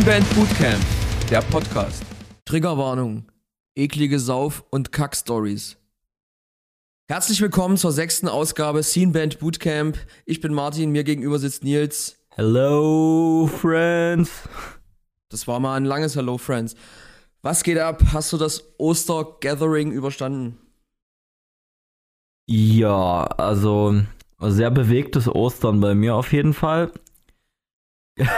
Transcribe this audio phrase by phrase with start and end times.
[0.00, 0.82] Scene Band Bootcamp,
[1.30, 2.02] der Podcast.
[2.46, 3.26] Triggerwarnung,
[3.74, 5.76] eklige Sauf- und Kack-Stories.
[7.06, 9.98] Herzlich willkommen zur sechsten Ausgabe Scene Band Bootcamp.
[10.24, 12.16] Ich bin Martin, mir gegenüber sitzt Nils.
[12.30, 14.30] Hello, Friends.
[15.28, 16.76] Das war mal ein langes Hello, Friends.
[17.42, 18.02] Was geht ab?
[18.14, 20.56] Hast du das Oster-Gathering überstanden?
[22.46, 24.00] Ja, also
[24.40, 26.90] sehr bewegtes Ostern bei mir auf jeden Fall.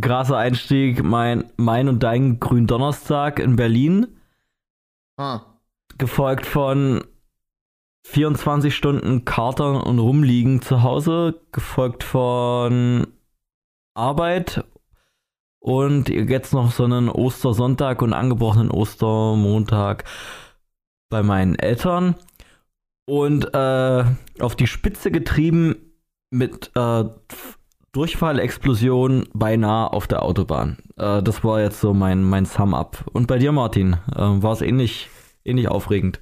[0.00, 4.06] Krasser Einstieg, mein, mein und dein Gründonnerstag in Berlin.
[5.18, 5.40] Ah.
[5.98, 7.04] Gefolgt von
[8.04, 11.40] 24 Stunden Katern und Rumliegen zu Hause.
[11.52, 13.06] Gefolgt von
[13.94, 14.64] Arbeit.
[15.60, 20.04] Und jetzt noch so einen Ostersonntag und angebrochenen Ostermontag
[21.10, 22.16] bei meinen Eltern.
[23.04, 24.04] Und äh,
[24.40, 25.92] auf die Spitze getrieben
[26.30, 27.04] mit äh,
[27.92, 30.78] Durchfallexplosion beinahe auf der Autobahn.
[30.96, 33.04] Äh, das war jetzt so mein, mein Sum-Up.
[33.12, 35.10] Und bei dir, Martin, äh, war es ähnlich,
[35.44, 36.20] ähnlich aufregend?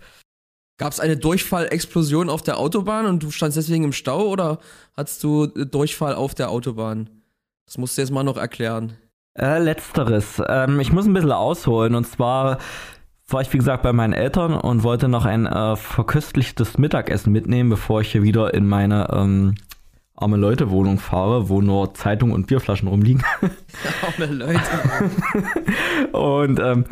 [0.79, 4.59] Gab es eine Durchfallexplosion auf der Autobahn und du standst deswegen im Stau oder
[4.97, 7.11] hattest du Durchfall auf der Autobahn?
[7.67, 8.97] Das musst du jetzt mal noch erklären.
[9.39, 10.43] Äh, letzteres.
[10.48, 11.95] Ähm, ich muss ein bisschen ausholen.
[11.95, 12.59] Und zwar
[13.29, 17.71] war ich, wie gesagt, bei meinen Eltern und wollte noch ein äh, verköstlichtes Mittagessen mitnehmen,
[17.71, 19.55] bevor ich hier wieder in meine ähm,
[20.21, 23.23] arme Leute Wohnung fahre, wo nur Zeitungen und Bierflaschen rumliegen.
[24.19, 24.61] arme Leute.
[26.13, 26.85] und ähm,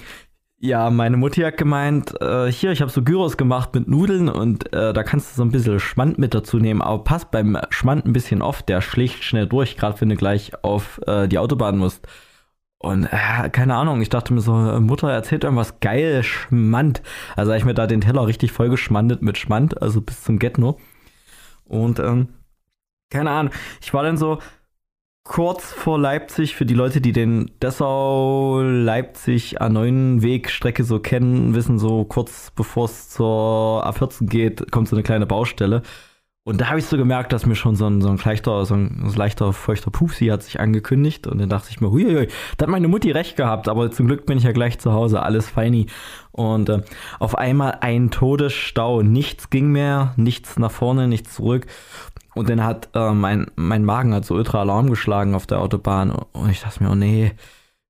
[0.61, 4.73] ja, meine Mutti hat gemeint, äh, hier, ich habe so Gyros gemacht mit Nudeln und
[4.73, 8.07] äh, da kannst du so ein bisschen Schmand mit dazu nehmen, aber passt beim Schmand
[8.07, 11.79] ein bisschen auf, der schlägt schnell durch, gerade wenn du gleich auf äh, die Autobahn
[11.79, 12.09] musst.
[12.79, 17.03] Und äh, keine Ahnung, ich dachte mir so, Mutter erzählt irgendwas geil, Schmand.
[17.37, 20.41] Also habe ich mir da den Teller richtig voll geschmandet mit Schmand, also bis zum
[20.41, 20.79] Getno.
[21.67, 22.29] Und ähm,
[23.11, 24.39] keine Ahnung, ich war dann so
[25.25, 32.51] kurz vor Leipzig, für die Leute, die den Dessau-Leipzig A9-Wegstrecke so kennen, wissen so kurz
[32.55, 35.83] bevor es zur A14 geht, kommt so eine kleine Baustelle.
[36.49, 38.73] Und da habe ich so gemerkt, dass mir schon so ein, so ein leichter, so
[38.73, 41.27] ein, leichter feuchter Pupsi hat sich angekündigt.
[41.27, 43.69] Und dann dachte ich mir, huiuiui, da hat meine Mutti recht gehabt.
[43.69, 45.89] Aber zum Glück bin ich ja gleich zu Hause, alles feini.
[46.33, 46.81] Und äh,
[47.19, 49.03] auf einmal ein Todesstau.
[49.03, 51.67] Nichts ging mehr, nichts nach vorne, nichts zurück.
[52.39, 56.11] Und dann hat äh, mein, mein Magen hat so ultra Alarm geschlagen auf der Autobahn.
[56.11, 57.33] Und ich dachte mir, oh nee,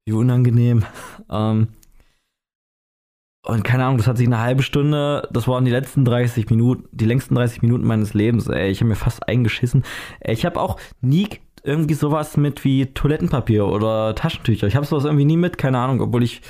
[0.06, 0.84] wie unangenehm.
[1.30, 1.68] Ähm,
[3.44, 6.88] und keine Ahnung, das hat sich eine halbe Stunde, das waren die letzten 30 Minuten,
[6.90, 8.46] die längsten 30 Minuten meines Lebens.
[8.48, 9.84] Ey, ich habe mir fast eingeschissen.
[10.22, 11.28] Ich habe auch nie
[11.62, 14.66] irgendwie sowas mit wie Toilettenpapier oder Taschentücher.
[14.66, 16.40] Ich habe sowas irgendwie nie mit, keine Ahnung, obwohl ich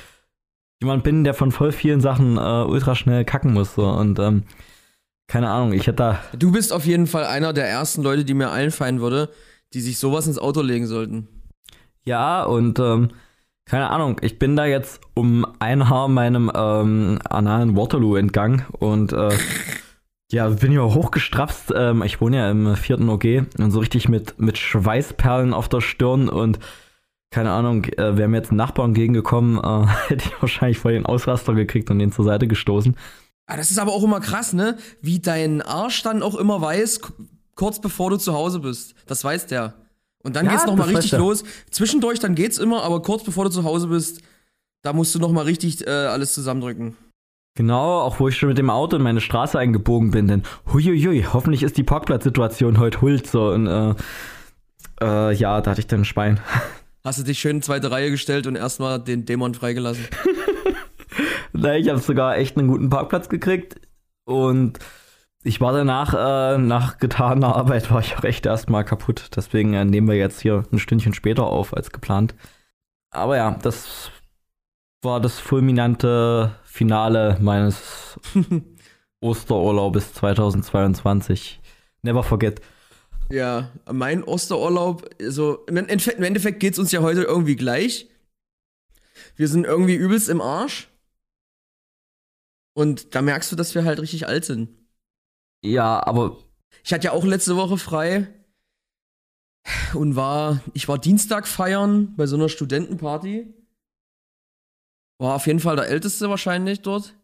[0.81, 3.75] jemand bin, der von voll vielen Sachen äh, ultra schnell kacken muss.
[3.75, 3.85] So.
[3.85, 4.43] Und ähm,
[5.29, 6.19] keine Ahnung, ich hätte da.
[6.37, 9.29] Du bist auf jeden Fall einer der ersten Leute, die mir einfallen würde,
[9.73, 11.27] die sich sowas ins Auto legen sollten.
[12.03, 13.09] Ja, und ähm,
[13.65, 19.13] keine Ahnung, ich bin da jetzt um ein Haar meinem ähm, analen Waterloo entgangen und
[19.13, 19.29] äh,
[20.31, 21.73] ja, bin ja hochgestrapst.
[21.75, 25.81] Ähm, ich wohne ja im vierten OG und so richtig mit, mit Schweißperlen auf der
[25.81, 26.57] Stirn und
[27.29, 31.05] keine Ahnung, äh, wäre mir jetzt ein Nachbar entgegengekommen, äh, hätte ich wahrscheinlich voll den
[31.05, 32.95] Ausraster gekriegt und den zur Seite gestoßen.
[33.49, 34.77] Ah, das ist aber auch immer krass, ne?
[35.01, 37.01] Wie dein Arsch dann auch immer weiß,
[37.55, 38.93] kurz bevor du zu Hause bist.
[39.07, 39.73] Das weiß der.
[40.21, 41.43] Und dann ja, geht's nochmal richtig los.
[41.71, 44.21] Zwischendurch, dann geht's immer, aber kurz bevor du zu Hause bist,
[44.83, 46.95] da musst du nochmal richtig äh, alles zusammendrücken.
[47.55, 51.25] Genau, auch wo ich schon mit dem Auto in meine Straße eingebogen bin, denn huiuiui,
[51.33, 53.95] hoffentlich ist die Parkplatzsituation heute hult so und äh,
[55.01, 56.39] äh, ja, da hatte ich dann ein Schwein.
[57.03, 60.05] Hast du dich schön in zweite Reihe gestellt und erstmal den Dämon freigelassen?
[61.59, 63.81] Nein, ich habe sogar echt einen guten Parkplatz gekriegt
[64.23, 64.79] und
[65.43, 69.31] ich war danach, äh, nach getaner Arbeit, war ich auch echt erstmal kaputt.
[69.35, 72.33] Deswegen äh, nehmen wir jetzt hier ein Stündchen später auf als geplant.
[73.11, 74.09] Aber ja, das
[75.01, 78.17] war das fulminante Finale meines
[79.21, 81.59] Osterurlaubes 2022.
[82.03, 82.61] Never forget.
[83.29, 88.09] Ja, mein Osterurlaub, also im Endeffekt, im Endeffekt geht es uns ja heute irgendwie gleich.
[89.35, 90.89] Wir sind irgendwie übelst im Arsch.
[92.79, 94.69] Und da merkst du, dass wir halt richtig alt sind.
[95.61, 96.37] Ja, aber.
[96.81, 98.33] Ich hatte ja auch letzte Woche frei
[99.93, 103.53] und war, ich war Dienstag feiern bei so einer Studentenparty.
[105.17, 107.17] War auf jeden Fall der Älteste wahrscheinlich dort.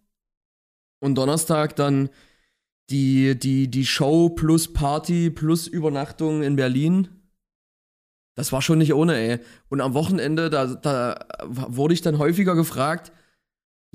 [1.00, 2.10] Und Donnerstag dann
[2.90, 7.08] die, die, die Show plus Party plus Übernachtung in Berlin.
[8.36, 9.40] Das war schon nicht ohne, ey.
[9.70, 13.14] Und am Wochenende, da, da wurde ich dann häufiger gefragt,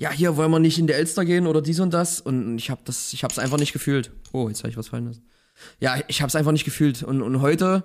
[0.01, 2.19] ja, hier wollen wir nicht in der Elster gehen oder dies und das.
[2.19, 4.11] Und ich habe das, ich hab's einfach nicht gefühlt.
[4.33, 5.25] Oh, jetzt habe ich was fallen lassen.
[5.79, 7.03] Ja, ich hab's einfach nicht gefühlt.
[7.03, 7.83] Und, und heute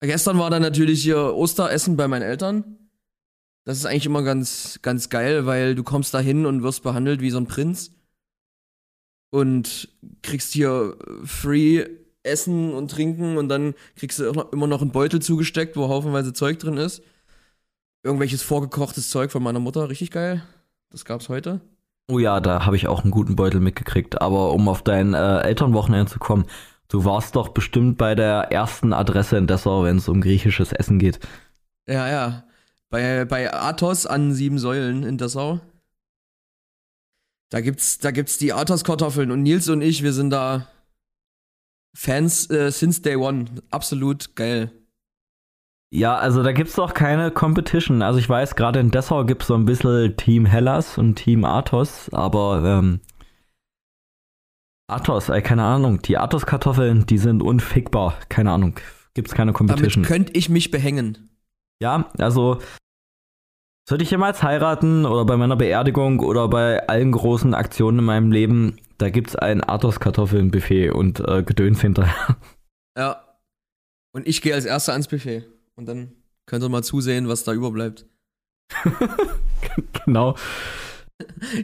[0.00, 2.78] Gestern war dann natürlich hier Osteressen bei meinen Eltern.
[3.64, 7.20] Das ist eigentlich immer ganz, ganz geil, weil du kommst da hin und wirst behandelt
[7.20, 7.92] wie so ein Prinz.
[9.30, 9.88] Und
[10.22, 11.86] kriegst hier free
[12.22, 16.58] Essen und Trinken und dann kriegst du immer noch einen Beutel zugesteckt, wo haufenweise Zeug
[16.58, 17.02] drin ist.
[18.02, 20.42] Irgendwelches vorgekochtes Zeug von meiner Mutter, richtig geil.
[20.90, 21.60] Das gab's heute.
[22.08, 24.20] Oh ja, da habe ich auch einen guten Beutel mitgekriegt.
[24.20, 26.46] Aber um auf dein äh, Elternwochenende zu kommen,
[26.88, 30.98] du warst doch bestimmt bei der ersten Adresse in Dessau, wenn es um griechisches Essen
[30.98, 31.18] geht.
[31.88, 32.44] Ja, ja.
[32.88, 35.60] Bei, bei Athos an sieben Säulen in Dessau.
[37.50, 40.68] Da gibt's, da gibt's die Athos-Kartoffeln und Nils und ich, wir sind da
[41.94, 43.46] Fans äh, since day one.
[43.70, 44.70] Absolut geil.
[45.92, 48.02] Ja, also da gibt's doch keine Competition.
[48.02, 52.10] Also ich weiß, gerade in Dessau gibt's so ein bisschen Team Hellas und Team Athos,
[52.12, 53.00] aber ähm,
[54.88, 58.18] Athos, äh, keine Ahnung, die Athos-Kartoffeln, die sind unfickbar.
[58.28, 58.74] Keine Ahnung,
[59.14, 60.02] gibt's keine Competition.
[60.02, 61.30] Damit könnte ich mich behängen.
[61.80, 62.58] Ja, also
[63.88, 68.32] sollte ich jemals heiraten oder bei meiner Beerdigung oder bei allen großen Aktionen in meinem
[68.32, 72.36] Leben, da gibt's ein Athos-Kartoffeln-Buffet und äh, Gedöns hinterher.
[72.98, 73.22] Ja.
[74.12, 75.44] Und ich gehe als erster ans Buffet.
[75.76, 76.12] Und dann
[76.46, 78.06] könnt ihr mal zusehen, was da überbleibt.
[80.04, 80.34] genau.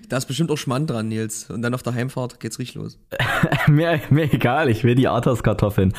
[0.08, 1.50] Da ist bestimmt auch Schmand dran, Nils.
[1.50, 2.98] Und dann auf der Heimfahrt geht's richtig los.
[3.68, 5.94] mir, mir egal, ich will die Athos-Kartoffeln.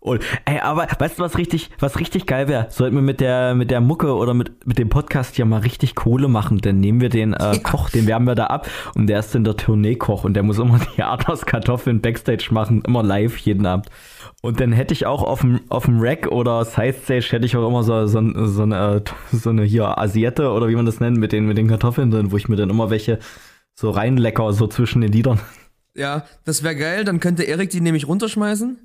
[0.00, 2.66] Und, ey, aber weißt du, was richtig, was richtig geil wäre?
[2.70, 5.94] Sollten wir mit der, mit der Mucke oder mit, mit dem Podcast hier mal richtig
[5.94, 7.58] Kohle machen, dann nehmen wir den äh.
[7.62, 10.58] Koch, den wärmen wir da ab und der ist in der Tournee-Koch und der muss
[10.58, 13.88] immer die Athos-Kartoffeln Backstage machen, immer live jeden Abend.
[14.40, 17.56] Und dann hätte ich auch auf dem, auf dem Rack oder Side Stage hätte ich
[17.56, 19.02] auch immer so, so, so, eine,
[19.32, 22.30] so eine hier Asiette oder wie man das nennt, mit den, mit den Kartoffeln drin,
[22.30, 23.18] wo ich mir dann immer welche
[23.74, 25.40] so reinlecker, so zwischen den Liedern.
[25.94, 28.78] Ja, das wäre geil, dann könnte Erik die nämlich runterschmeißen.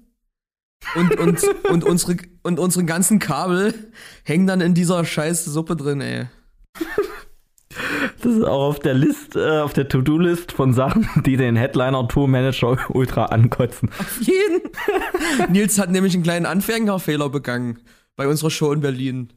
[0.95, 3.73] Und, und, und, unsere, und unsere ganzen Kabel
[4.23, 6.27] hängen dann in dieser scheiß Suppe drin, ey.
[8.21, 12.77] Das ist auch auf der List, äh, auf der To-Do-List von Sachen, die den Headliner-Tour-Manager
[12.89, 13.89] ultra ankotzen.
[13.99, 14.61] Auf jeden.
[15.51, 17.79] Nils hat nämlich einen kleinen Anfängerfehler begangen
[18.15, 19.33] bei unserer Show in Berlin.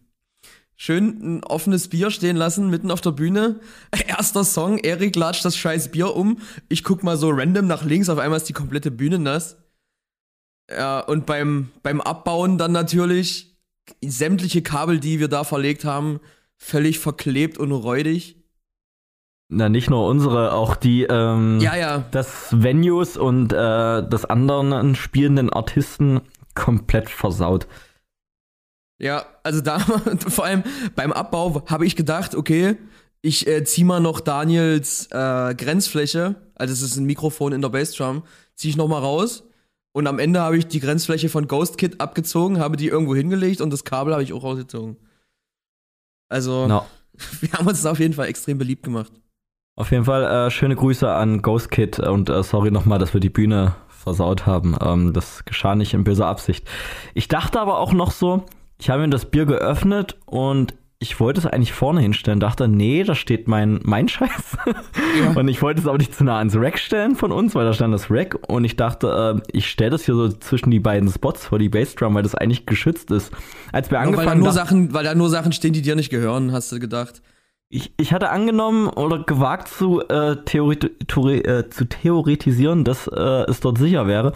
[0.79, 3.61] Schön ein offenes Bier stehen lassen, mitten auf der Bühne.
[4.07, 6.39] Erster Song, Erik latscht das scheiß Bier um.
[6.69, 9.57] Ich guck mal so random nach links, auf einmal ist die komplette Bühne nass.
[10.71, 13.57] Ja, und beim, beim Abbauen dann natürlich
[14.05, 16.21] sämtliche Kabel, die wir da verlegt haben,
[16.57, 18.37] völlig verklebt und räudig.
[19.49, 22.05] Na, nicht nur unsere, auch die ähm, ja, ja.
[22.11, 26.21] das Venues und äh, das anderen spielenden Artisten
[26.55, 27.69] komplett versaut.
[28.99, 29.79] Ja, also da
[30.29, 30.65] vor allem
[30.97, 32.77] beim Abbau habe ich gedacht, okay,
[33.23, 37.69] ich äh, zieh mal noch Daniels äh, Grenzfläche, also es ist ein Mikrofon in der
[37.69, 38.25] Bassdrum,
[38.55, 39.45] zieh ich noch mal raus
[39.93, 43.61] und am Ende habe ich die Grenzfläche von Ghost Kid abgezogen, habe die irgendwo hingelegt
[43.61, 44.97] und das Kabel habe ich auch rausgezogen.
[46.29, 46.85] Also, no.
[47.41, 49.13] wir haben uns da auf jeden Fall extrem beliebt gemacht.
[49.77, 53.21] Auf jeden Fall äh, schöne Grüße an Ghost Kid und äh, sorry nochmal, dass wir
[53.21, 54.77] die Bühne versaut haben.
[54.81, 56.67] Ähm, das geschah nicht in böser Absicht.
[57.13, 58.47] Ich dachte aber auch noch so,
[58.79, 63.05] ich habe mir das Bier geöffnet und ich wollte es eigentlich vorne hinstellen, dachte, nee,
[63.05, 64.57] da steht mein, mein Scheiß.
[65.21, 65.31] Ja.
[65.35, 67.75] Und ich wollte es aber nicht zu nah ans Rack stellen von uns, weil da
[67.75, 68.39] stand das Rack.
[68.49, 71.69] Und ich dachte, äh, ich stelle das hier so zwischen die beiden Spots vor die
[71.69, 73.31] Bassdrum, weil das eigentlich geschützt ist.
[73.73, 75.97] Als wir ja, angefangen weil da nur Sachen, weil da nur Sachen stehen, die dir
[75.97, 77.21] nicht gehören, hast du gedacht.
[77.69, 83.61] Ich, ich hatte angenommen oder gewagt zu, äh, Theori äh, zu theoretisieren, dass äh, es
[83.61, 84.33] dort sicher wäre.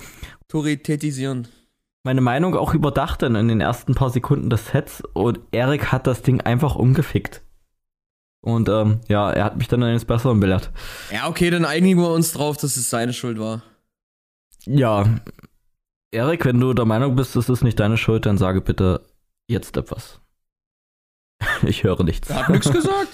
[0.49, 1.47] Theoretisieren
[2.03, 6.07] meine Meinung auch überdacht dann in den ersten paar Sekunden des Sets und Erik hat
[6.07, 7.43] das Ding einfach umgefickt.
[8.43, 10.71] Und ähm, ja, er hat mich dann eines Besseren belehrt.
[11.13, 13.63] Ja, okay, dann einigen wir uns drauf, dass es seine Schuld war.
[14.65, 15.05] Ja.
[16.11, 19.05] Erik, wenn du der Meinung bist, es ist nicht deine Schuld, dann sage bitte
[19.47, 20.21] jetzt etwas.
[21.63, 22.31] ich höre nichts.
[22.31, 23.09] Er hat nichts gesagt.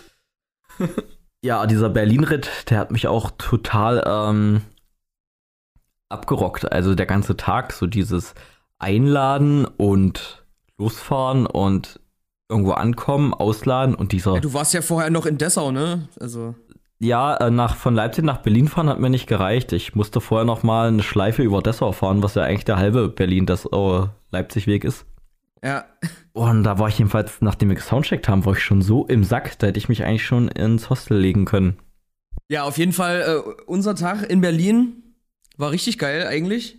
[1.42, 4.62] ja, dieser Berlin-Ritt, der hat mich auch total ähm,
[6.08, 6.70] abgerockt.
[6.70, 8.34] Also der ganze Tag, so dieses
[8.78, 10.44] einladen und
[10.78, 12.00] losfahren und
[12.48, 14.34] irgendwo ankommen, ausladen und dieser.
[14.34, 16.08] Ja, du warst ja vorher noch in Dessau, ne?
[16.20, 16.54] Also.
[16.98, 19.72] Ja, äh, nach, von Leipzig nach Berlin fahren hat mir nicht gereicht.
[19.72, 23.08] Ich musste vorher noch mal eine Schleife über Dessau fahren, was ja eigentlich der halbe
[23.08, 25.04] Berlin-Dessau-Leipzig-Weg ist.
[25.62, 25.84] Ja.
[26.32, 29.58] Und da war ich jedenfalls, nachdem wir gesoundcheckt haben, war ich schon so im Sack,
[29.58, 31.78] da hätte ich mich eigentlich schon ins Hostel legen können.
[32.48, 35.02] Ja, auf jeden Fall, äh, unser Tag in Berlin
[35.56, 36.78] war richtig geil eigentlich.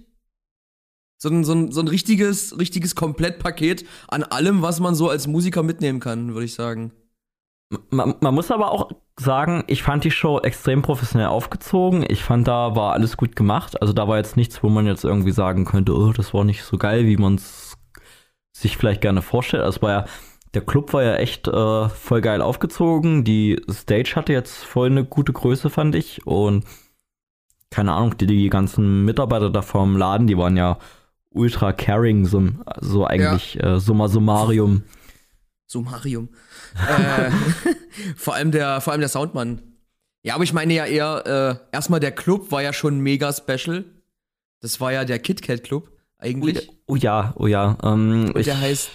[1.18, 5.28] So ein, so, ein, so ein richtiges, richtiges Komplettpaket an allem, was man so als
[5.28, 6.92] Musiker mitnehmen kann, würde ich sagen.
[7.90, 12.06] Man, man, muss aber auch sagen, ich fand die Show extrem professionell aufgezogen.
[12.08, 13.82] Ich fand, da war alles gut gemacht.
[13.82, 16.64] Also da war jetzt nichts, wo man jetzt irgendwie sagen könnte, oh, das war nicht
[16.64, 17.76] so geil, wie man es
[18.56, 19.64] sich vielleicht gerne vorstellt.
[19.64, 20.06] Also war ja,
[20.54, 23.24] der Club war ja echt äh, voll geil aufgezogen.
[23.26, 26.26] Die Stage hatte jetzt voll eine gute Größe, fand ich.
[26.26, 26.64] Und
[27.70, 30.78] keine Ahnung, die, die ganzen Mitarbeiter da vom Laden, die waren ja
[31.31, 32.43] ultra caring, so,
[32.81, 33.75] so eigentlich ja.
[33.75, 34.84] äh, summa summarium.
[35.67, 36.29] Summarium.
[36.75, 37.31] äh,
[38.15, 39.62] vor allem der, vor allem der Soundmann.
[40.24, 43.86] Ja, aber ich meine ja eher, äh, erstmal der Club war ja schon mega special.
[44.62, 46.69] Das war ja der KitKat Club eigentlich.
[46.88, 47.77] Oh, ja, oh ja.
[47.84, 48.89] Ähm, Und der heißt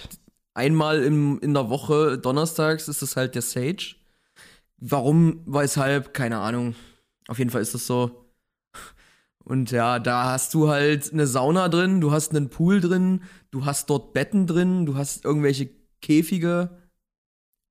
[0.53, 3.95] einmal im, in der Woche, donnerstags, ist das halt der Sage.
[4.77, 6.75] Warum, weshalb, keine Ahnung.
[7.27, 8.22] Auf jeden Fall ist das so.
[9.45, 13.21] Und ja, da hast du halt eine Sauna drin, du hast einen Pool drin,
[13.51, 15.69] du hast dort Betten drin, du hast irgendwelche
[16.01, 16.69] Käfige,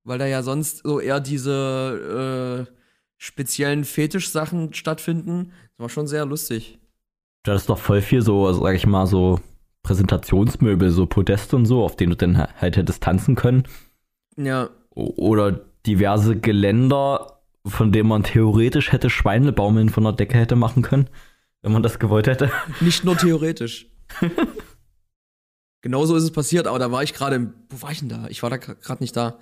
[0.05, 2.73] weil da ja sonst so eher diese äh,
[3.17, 5.53] speziellen Fetischsachen stattfinden.
[5.77, 6.79] Das war schon sehr lustig.
[7.45, 9.41] Du hattest doch voll viel so, sag ich mal, so
[9.83, 13.65] Präsentationsmöbel, so Podeste und so, auf denen du dann halt hättest tanzen können.
[14.37, 14.69] Ja.
[14.91, 21.09] Oder diverse Geländer, von denen man theoretisch hätte Schweinebaumeln von der Decke hätte machen können
[21.63, 22.51] wenn man das gewollt hätte.
[22.81, 23.87] Nicht nur theoretisch.
[25.81, 27.53] Genauso ist es passiert, aber da war ich gerade.
[27.69, 28.29] Wo war ich denn da?
[28.29, 29.39] Ich war da gerade nicht da.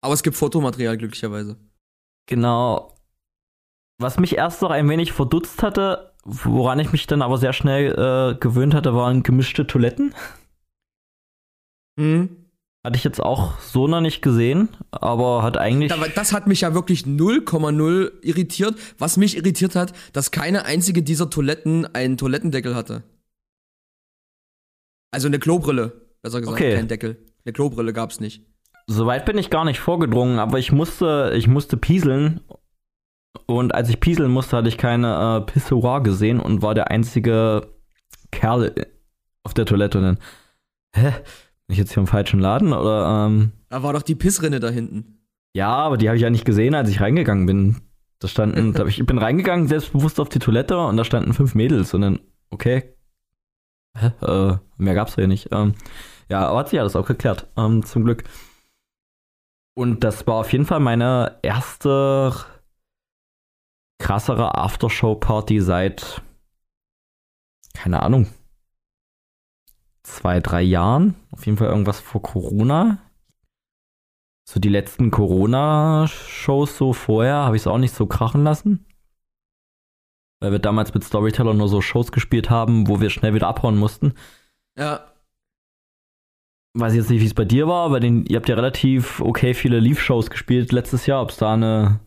[0.00, 1.56] Aber es gibt Fotomaterial, glücklicherweise.
[2.26, 2.96] Genau.
[3.98, 7.92] Was mich erst noch ein wenig verdutzt hatte, woran ich mich dann aber sehr schnell
[7.92, 10.14] äh, gewöhnt hatte, waren gemischte Toiletten.
[11.96, 12.45] Mhm.
[12.86, 15.92] Hatte ich jetzt auch so noch nicht gesehen, aber hat eigentlich.
[16.14, 18.76] Das hat mich ja wirklich 0,0 irritiert.
[18.96, 23.02] Was mich irritiert hat, dass keine einzige dieser Toiletten einen Toilettendeckel hatte.
[25.10, 26.76] Also eine Klobrille, besser gesagt, okay.
[26.76, 27.16] kein Deckel.
[27.44, 28.46] Eine Klobrille gab's nicht.
[28.86, 32.40] Soweit bin ich gar nicht vorgedrungen, aber ich musste, ich musste pieseln.
[33.46, 37.66] Und als ich pieseln musste, hatte ich keine äh, Pissoir gesehen und war der einzige
[38.30, 38.72] Kerl
[39.42, 39.98] auf der Toilette.
[39.98, 40.18] Und dann,
[40.94, 41.12] hä?
[41.66, 43.26] Bin ich jetzt hier im falschen Laden oder?
[43.26, 45.20] Ähm, da war doch die Pissrinne da hinten.
[45.54, 47.82] Ja, aber die habe ich ja nicht gesehen, als ich reingegangen bin.
[48.18, 51.92] Da standen, da ich bin reingegangen, selbstbewusst auf die Toilette und da standen fünf Mädels
[51.92, 52.20] und dann,
[52.50, 52.94] okay.
[53.98, 54.12] Hä?
[54.20, 55.48] Äh, mehr gab's ja nicht.
[55.52, 55.74] Ähm,
[56.28, 58.24] ja, aber hat sich alles auch geklärt, ähm, zum Glück.
[59.74, 62.32] Und das war auf jeden Fall meine erste
[63.98, 66.22] krassere Aftershow-Party seit,
[67.74, 68.28] keine Ahnung,
[70.06, 71.14] zwei, drei Jahren.
[71.30, 72.98] Auf jeden Fall irgendwas vor Corona.
[74.48, 78.86] So die letzten Corona-Shows so vorher habe ich es auch nicht so krachen lassen.
[80.40, 83.76] Weil wir damals mit Storyteller nur so Shows gespielt haben, wo wir schnell wieder abhauen
[83.76, 84.14] mussten.
[84.78, 85.12] Ja.
[86.74, 89.54] Weiß jetzt nicht, wie es bei dir war, aber den, ihr habt ja relativ okay
[89.54, 91.22] viele Leaf-Shows gespielt letztes Jahr.
[91.22, 92.00] Ob es da eine,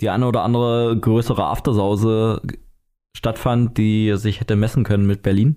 [0.00, 2.42] die eine oder andere größere Aftersause
[3.16, 5.56] stattfand, die sich hätte messen können mit Berlin.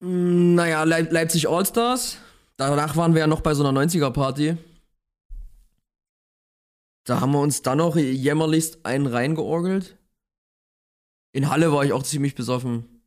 [0.00, 2.18] Hm, naja, Leip Leipzig Allstars.
[2.56, 4.56] Danach waren wir ja noch bei so einer 90er-Party.
[7.04, 9.96] Da haben wir uns dann noch jämmerlichst einen reingeorgelt.
[11.32, 13.02] In Halle war ich auch ziemlich besoffen.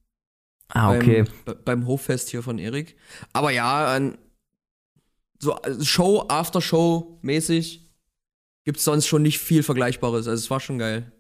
[0.70, 1.26] Ah, okay.
[1.46, 2.98] Beim, beim Hoffest hier von Erik.
[3.32, 4.00] Aber ja,
[5.40, 7.88] so Show, After-Show mäßig
[8.64, 10.28] gibt es sonst schon nicht viel Vergleichbares.
[10.28, 11.13] Also es war schon geil.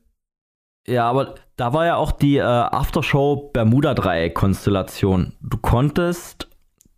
[0.87, 5.33] Ja, aber da war ja auch die äh, Aftershow Bermuda-Dreieck-Konstellation.
[5.41, 6.47] Du konntest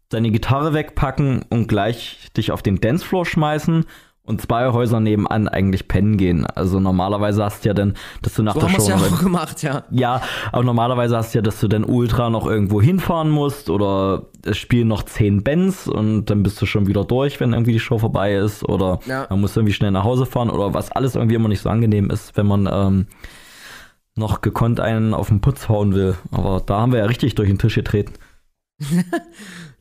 [0.09, 3.85] deine Gitarre wegpacken und gleich dich auf den Dancefloor schmeißen
[4.25, 6.45] und zwei Häuser nebenan eigentlich pennen gehen.
[6.47, 8.89] Also normalerweise hast du ja dann, dass du nach so der haben Show.
[8.89, 9.83] ja auch gemacht, ja.
[9.91, 14.23] Ja, aber normalerweise hast du ja, dass du dann ultra noch irgendwo hinfahren musst oder
[14.43, 17.79] es spielen noch zehn Bands und dann bist du schon wieder durch, wenn irgendwie die
[17.79, 18.67] Show vorbei ist.
[18.67, 19.27] Oder ja.
[19.29, 22.09] man muss irgendwie schnell nach Hause fahren oder was alles irgendwie immer nicht so angenehm
[22.09, 23.07] ist, wenn man ähm,
[24.15, 26.15] noch gekonnt einen auf den Putz hauen will.
[26.31, 28.13] Aber da haben wir ja richtig durch den Tisch getreten.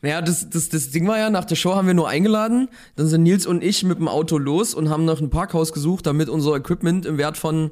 [0.02, 2.68] naja, das, das, das Ding war ja, nach der Show haben wir nur eingeladen.
[2.96, 6.06] Dann sind Nils und ich mit dem Auto los und haben noch ein Parkhaus gesucht,
[6.06, 7.70] damit unser Equipment im Wert von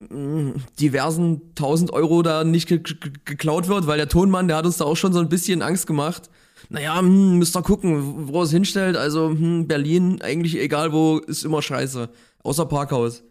[0.00, 4.66] mm, diversen tausend Euro da nicht ge ge geklaut wird, weil der Tonmann, der hat
[4.66, 6.28] uns da auch schon so ein bisschen Angst gemacht.
[6.70, 8.96] Naja, hm, müsst ihr gucken, wo es hinstellt.
[8.96, 12.10] Also, hm, Berlin, eigentlich egal wo, ist immer scheiße.
[12.42, 13.22] Außer Parkhaus.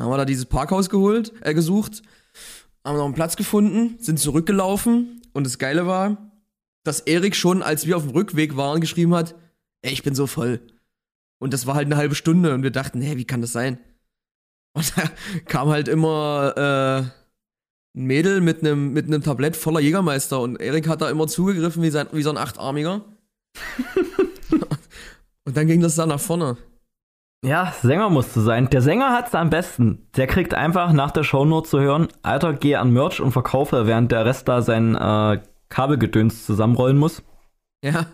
[0.00, 2.00] Dann haben wir da dieses Parkhaus geholt, äh, gesucht,
[2.82, 6.32] haben noch einen Platz gefunden, sind zurückgelaufen und das Geile war,
[6.84, 9.34] dass Erik schon, als wir auf dem Rückweg waren, geschrieben hat,
[9.82, 10.62] ey, ich bin so voll.
[11.38, 13.78] Und das war halt eine halbe Stunde und wir dachten, hä, wie kann das sein?
[14.72, 15.02] Und da
[15.44, 17.00] kam halt immer äh,
[17.94, 21.90] ein Mädel mit einem mit Tablett voller Jägermeister und Erik hat da immer zugegriffen wie,
[21.90, 23.04] sein, wie so ein Achtarmiger.
[25.44, 26.56] und dann ging das da nach vorne.
[27.42, 28.68] Ja, Sänger musste sein.
[28.68, 30.06] Der Sänger hat's am besten.
[30.16, 33.86] Der kriegt einfach nach der Show nur zu hören, Alter, geh an Merch und verkaufe,
[33.86, 37.22] während der Rest da sein äh, Kabelgedöns zusammenrollen muss.
[37.82, 38.06] Ja.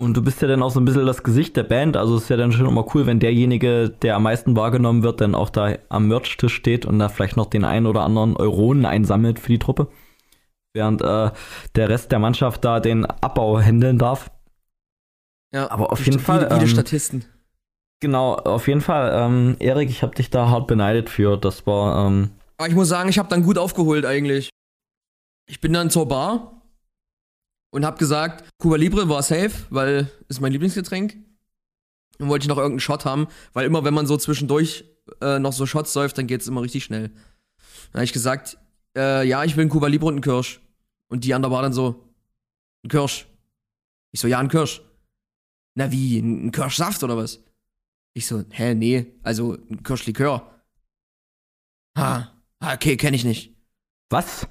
[0.00, 2.24] Und du bist ja dann auch so ein bisschen das Gesicht der Band, also es
[2.24, 5.50] ist ja dann schon immer cool, wenn derjenige, der am meisten wahrgenommen wird, dann auch
[5.50, 9.48] da am Merch-Tisch steht und da vielleicht noch den einen oder anderen Euronen einsammelt für
[9.48, 9.88] die Truppe.
[10.72, 11.30] Während äh,
[11.74, 14.30] der Rest der Mannschaft da den Abbau handeln darf.
[15.52, 17.24] Ja, Aber auf jeden Fall, wie die ähm, Statisten.
[18.00, 19.12] Genau, auf jeden Fall.
[19.14, 21.36] Ähm, Erik, ich habe dich da hart beneidet für.
[21.36, 24.50] Das war, ähm, Aber ich muss sagen, ich habe dann gut aufgeholt eigentlich.
[25.48, 26.62] Ich bin dann zur Bar
[27.70, 31.16] und habe gesagt, Cuba Libre war safe, weil ist mein Lieblingsgetränk.
[32.18, 34.84] Und wollte ich noch irgendeinen Shot haben, weil immer wenn man so zwischendurch
[35.20, 37.10] äh, noch so Shots säuft, dann geht's immer richtig schnell.
[37.92, 38.58] Dann habe ich gesagt,
[38.96, 40.60] äh, ja, ich will einen Cuba Libre und einen Kirsch.
[41.08, 42.04] Und die andere war dann so,
[42.84, 43.26] ein Kirsch.
[44.12, 44.82] Ich so, ja, ein Kirsch.
[45.74, 47.40] Na wie, ein Kirschsaft oder was?
[48.18, 50.50] Ich so, hä, nee, also ein Kirschlikör.
[51.96, 53.54] Ha, okay, kenne ich nicht.
[54.10, 54.48] was?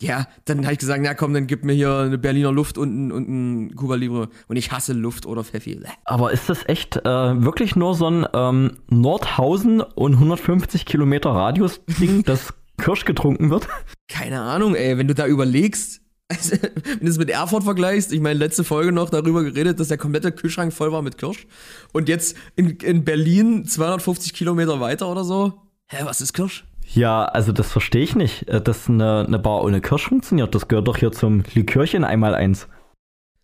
[0.00, 2.94] Ja, dann habe ich gesagt, na komm, dann gib mir hier eine Berliner Luft und
[2.94, 4.28] ein, und ein Cuba Libre.
[4.46, 5.80] Und ich hasse Luft oder Pfeffi.
[6.04, 7.02] Aber ist das echt äh,
[7.42, 13.66] wirklich nur so ein ähm, Nordhausen und 150 Kilometer Radius-Ding, das Kirsch getrunken wird?
[14.06, 16.01] Keine Ahnung, ey, wenn du da überlegst,
[16.36, 19.88] also, wenn du es mit Erfurt vergleichst, ich meine, letzte Folge noch darüber geredet, dass
[19.88, 21.46] der komplette Kühlschrank voll war mit Kirsch.
[21.92, 25.54] Und jetzt in, in Berlin 250 Kilometer weiter oder so.
[25.88, 26.64] Hä, was ist Kirsch?
[26.94, 30.54] Ja, also das verstehe ich nicht, äh, dass eine, eine Bar ohne Kirsch funktioniert.
[30.54, 32.68] Das gehört doch hier zum Likörchen einmal eins.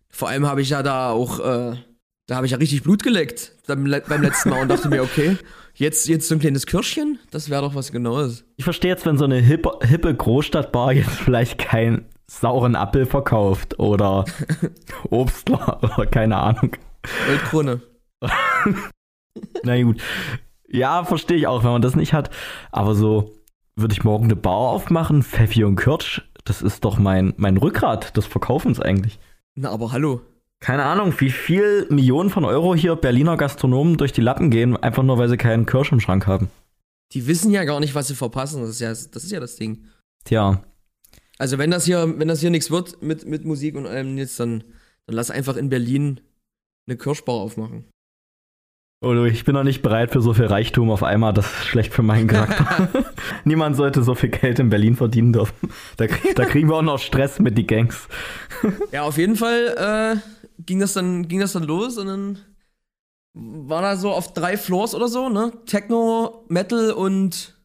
[0.09, 1.75] Vor allem habe ich ja da auch, äh,
[2.27, 5.01] da habe ich ja richtig Blut geleckt beim, le- beim letzten Mal und dachte mir,
[5.03, 5.37] okay,
[5.75, 8.43] jetzt, jetzt so ein kleines Kirschchen, das wäre doch was Genaues.
[8.57, 13.79] Ich verstehe jetzt, wenn so eine hippe, hippe Großstadtbar jetzt vielleicht keinen sauren Apfel verkauft
[13.79, 14.25] oder
[15.09, 16.75] Obstler oder keine Ahnung.
[17.27, 17.81] Goldkrone.
[19.63, 20.01] Na gut.
[20.67, 22.29] Ja, verstehe ich auch, wenn man das nicht hat.
[22.71, 23.31] Aber so
[23.75, 28.15] würde ich morgen eine Bar aufmachen, Pfeffi und Kirsch, das ist doch mein, mein Rückgrat
[28.15, 29.19] des Verkaufens eigentlich.
[29.55, 30.21] Na, aber hallo.
[30.59, 35.03] Keine Ahnung, wie viel Millionen von Euro hier Berliner Gastronomen durch die Lappen gehen, einfach
[35.03, 36.49] nur weil sie keinen Kirsch im Schrank haben.
[37.13, 38.61] Die wissen ja gar nicht, was sie verpassen.
[38.61, 39.85] Das ist ja das, ist ja das Ding.
[40.25, 40.61] Tja,
[41.39, 44.39] Also wenn das hier, wenn das hier nichts wird mit, mit Musik und allem jetzt,
[44.39, 44.63] dann,
[45.07, 46.19] dann lass einfach in Berlin
[46.85, 47.85] eine Kirschbar aufmachen.
[49.01, 51.93] oh, ich bin noch nicht bereit für so viel Reichtum auf einmal, das ist schlecht
[51.93, 52.89] für meinen Charakter.
[53.45, 55.69] Niemand sollte so viel Geld in Berlin verdienen dürfen.
[55.95, 58.07] Da, da kriegen wir auch noch Stress mit die Gangs.
[58.91, 62.39] Ja, auf jeden Fall äh, ging, das dann, ging das dann los und dann
[63.33, 65.53] war da so auf drei Floors oder so, ne?
[65.65, 67.58] Techno, Metal und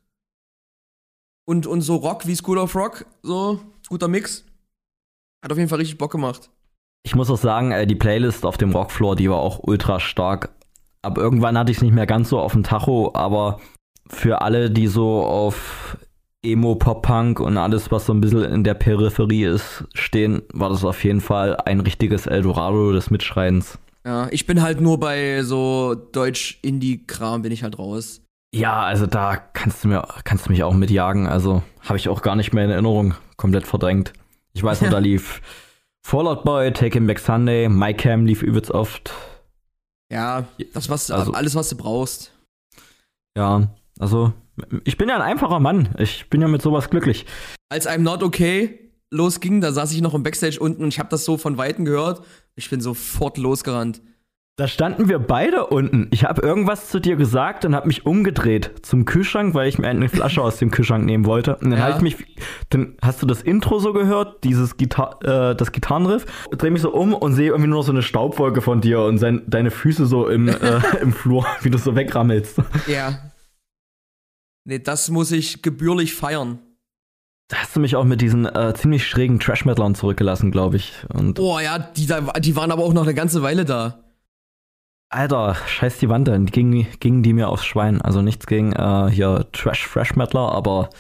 [1.44, 4.44] und, und so Rock wie School of Rock, so guter Mix.
[5.42, 6.50] Hat auf jeden Fall richtig Bock gemacht.
[7.04, 10.50] Ich muss auch sagen, äh, die Playlist auf dem Rockfloor, die war auch ultra stark.
[11.02, 13.60] Ab irgendwann hatte ich es nicht mehr ganz so auf dem Tacho, aber
[14.08, 15.98] für alle, die so auf
[16.42, 20.84] Emo, Pop-Punk und alles, was so ein bisschen in der Peripherie ist, stehen, war das
[20.84, 23.78] auf jeden Fall ein richtiges Eldorado des Mitschreiens.
[24.06, 28.20] Ja, ich bin halt nur bei so Deutsch-Indie-Kram bin ich halt raus.
[28.54, 31.26] Ja, also da kannst du mir, kannst du mich auch mitjagen.
[31.26, 34.12] Also habe ich auch gar nicht mehr in Erinnerung, komplett verdrängt.
[34.52, 35.42] Ich weiß nur, da lief
[36.06, 39.12] Fallout Boy, Take Him Back Sunday, My Cam lief übelst oft.
[40.12, 42.32] Ja, das was Also- alles was du brauchst.
[43.36, 44.32] Ja, also
[44.84, 45.88] ich bin ja ein einfacher Mann.
[45.98, 47.26] Ich bin ja mit sowas glücklich.
[47.68, 48.78] Als I'm Not Okay
[49.10, 51.84] losging, da saß ich noch im Backstage unten und ich habe das so von Weitem
[51.84, 52.24] gehört.
[52.54, 54.00] Ich bin sofort losgerannt.
[54.56, 56.06] Da standen wir beide unten.
[56.12, 59.88] Ich habe irgendwas zu dir gesagt und habe mich umgedreht zum Kühlschrank, weil ich mir
[59.88, 61.56] eine Flasche aus dem Kühlschrank nehmen wollte.
[61.56, 61.86] Und dann Ja.
[61.86, 62.36] habe ich mich,
[62.70, 66.92] dann hast du das Intro so gehört, dieses Gitar äh, das Gitarrenriff, dreh mich so
[66.92, 70.28] um und sehe irgendwie nur so eine Staubwolke von dir und sein, deine Füße so
[70.28, 72.58] im, äh, im Flur, wie du so wegrammelst.
[72.86, 73.32] Ja.
[74.64, 76.60] Nee, das muss ich gebührlich feiern.
[77.48, 80.92] Da hast du mich auch mit diesen äh, ziemlich schrägen Trash-Metalern zurückgelassen, glaube ich.
[81.12, 83.98] Und Oh ja, die, da, die waren aber auch noch eine ganze Weile da.
[85.10, 88.02] Alter, scheiß die Wand, dann gingen, gingen die mir aufs Schwein.
[88.02, 90.90] Also nichts gegen äh, hier Trash-Fresh-Metaler, aber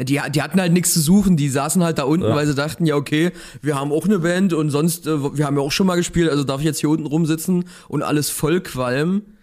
[0.00, 2.34] Die, die hatten halt nichts zu suchen, die saßen halt da unten, Ja.
[2.36, 3.32] weil sie dachten, ja, okay,
[3.62, 6.30] wir haben auch eine Band und sonst, äh, wir haben ja auch schon mal gespielt,
[6.30, 9.38] also darf ich jetzt hier unten rumsitzen und alles voll qualmen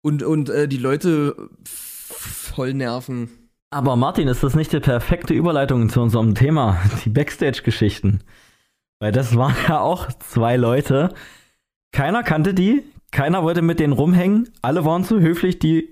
[0.00, 3.28] und, und äh, die Leute voll nerven.
[3.70, 8.20] Aber Martin, ist das nicht die perfekte Überleitung zu unserem Thema, die Backstage-Geschichten?
[9.00, 11.12] Weil das waren ja auch zwei Leute.
[11.92, 15.88] Keiner kannte die, keiner wollte mit denen rumhängen, alle waren zu höflich, die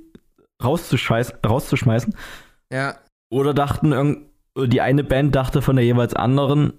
[0.62, 2.14] rauszuschmeißen.
[2.72, 2.96] Ja.
[3.30, 4.26] Oder dachten, irgend-
[4.58, 6.72] die eine Band dachte von der jeweils anderen,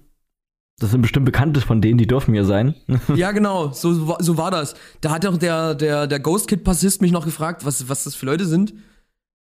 [0.80, 2.74] das sind bestimmt Bekannte von denen, die dürfen hier sein.
[3.14, 4.74] Ja, genau, so, so war das.
[5.00, 8.26] Da hat auch der, der, der Ghost Kid-Passist mich noch gefragt, was, was das für
[8.26, 8.74] Leute sind.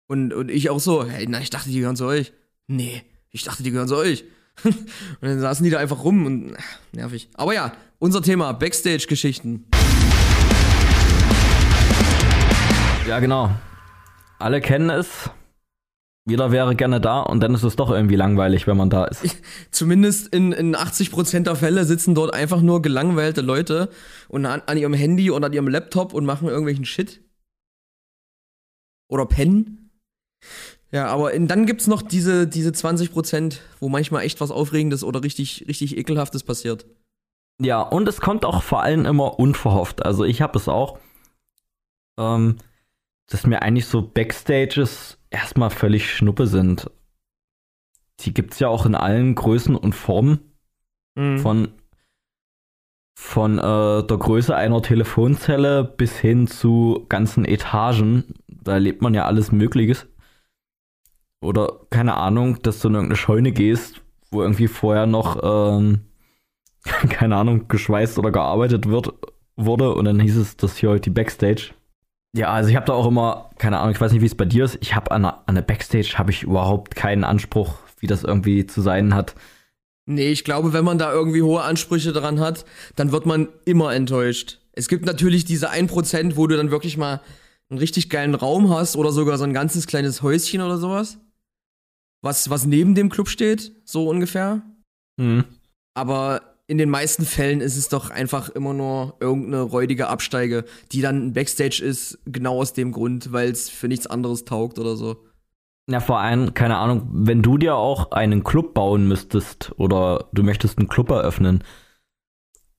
[0.07, 2.33] Und, und ich auch so, hey, na, ich dachte, die gehören zu euch.
[2.67, 4.25] Nee, ich dachte, die gehören zu euch.
[4.65, 4.75] und
[5.21, 7.29] dann saßen die da einfach rum und ach, nervig.
[7.35, 9.65] Aber ja, unser Thema, Backstage-Geschichten.
[13.07, 13.51] Ja, genau.
[14.39, 15.29] Alle kennen es.
[16.27, 19.23] Jeder wäre gerne da und dann ist es doch irgendwie langweilig, wenn man da ist.
[19.71, 23.89] Zumindest in, in 80% der Fälle sitzen dort einfach nur gelangweilte Leute
[24.29, 27.21] und an, an ihrem Handy oder an ihrem Laptop und machen irgendwelchen Shit.
[29.09, 29.89] Oder pennen.
[30.91, 35.23] Ja, aber in, dann gibt's noch diese, diese 20%, wo manchmal echt was Aufregendes oder
[35.23, 36.85] richtig, richtig Ekelhaftes passiert.
[37.59, 40.05] Ja, und es kommt auch vor allem immer unverhofft.
[40.05, 40.99] Also ich habe es auch,
[42.19, 42.57] ähm,
[43.31, 46.91] dass mir eigentlich so Backstages erstmal völlig Schnuppe sind.
[48.19, 50.51] Die gibt's ja auch in allen Größen und Formen.
[51.15, 51.39] Mhm.
[51.39, 51.67] Von,
[53.17, 58.35] von äh, der Größe einer Telefonzelle bis hin zu ganzen Etagen.
[58.47, 60.07] Da erlebt man ja alles Mögliches.
[61.41, 66.01] Oder, keine Ahnung, dass du in irgendeine Scheune gehst, wo irgendwie vorher noch, ähm,
[66.83, 69.13] keine Ahnung, geschweißt oder gearbeitet wird,
[69.55, 69.93] wurde.
[69.93, 71.73] Und dann hieß es, das hier heute die Backstage.
[72.33, 74.45] Ja, also ich habe da auch immer, keine Ahnung, ich weiß nicht, wie es bei
[74.45, 74.77] dir ist.
[74.81, 78.81] Ich habe an, an der Backstage habe ich überhaupt keinen Anspruch, wie das irgendwie zu
[78.81, 79.35] sein hat.
[80.05, 82.65] Nee, ich glaube, wenn man da irgendwie hohe Ansprüche dran hat,
[82.95, 84.59] dann wird man immer enttäuscht.
[84.71, 87.21] Es gibt natürlich diese 1%, wo du dann wirklich mal
[87.69, 91.17] einen richtig geilen Raum hast oder sogar so ein ganzes kleines Häuschen oder sowas.
[92.21, 94.61] Was, was neben dem Club steht, so ungefähr.
[95.17, 95.45] Mhm.
[95.93, 101.01] Aber in den meisten Fällen ist es doch einfach immer nur irgendeine räudige Absteige, die
[101.01, 104.95] dann ein Backstage ist, genau aus dem Grund, weil es für nichts anderes taugt oder
[104.95, 105.17] so.
[105.89, 110.43] Ja, vor allem, keine Ahnung, wenn du dir auch einen Club bauen müsstest oder du
[110.43, 111.61] möchtest einen Club eröffnen,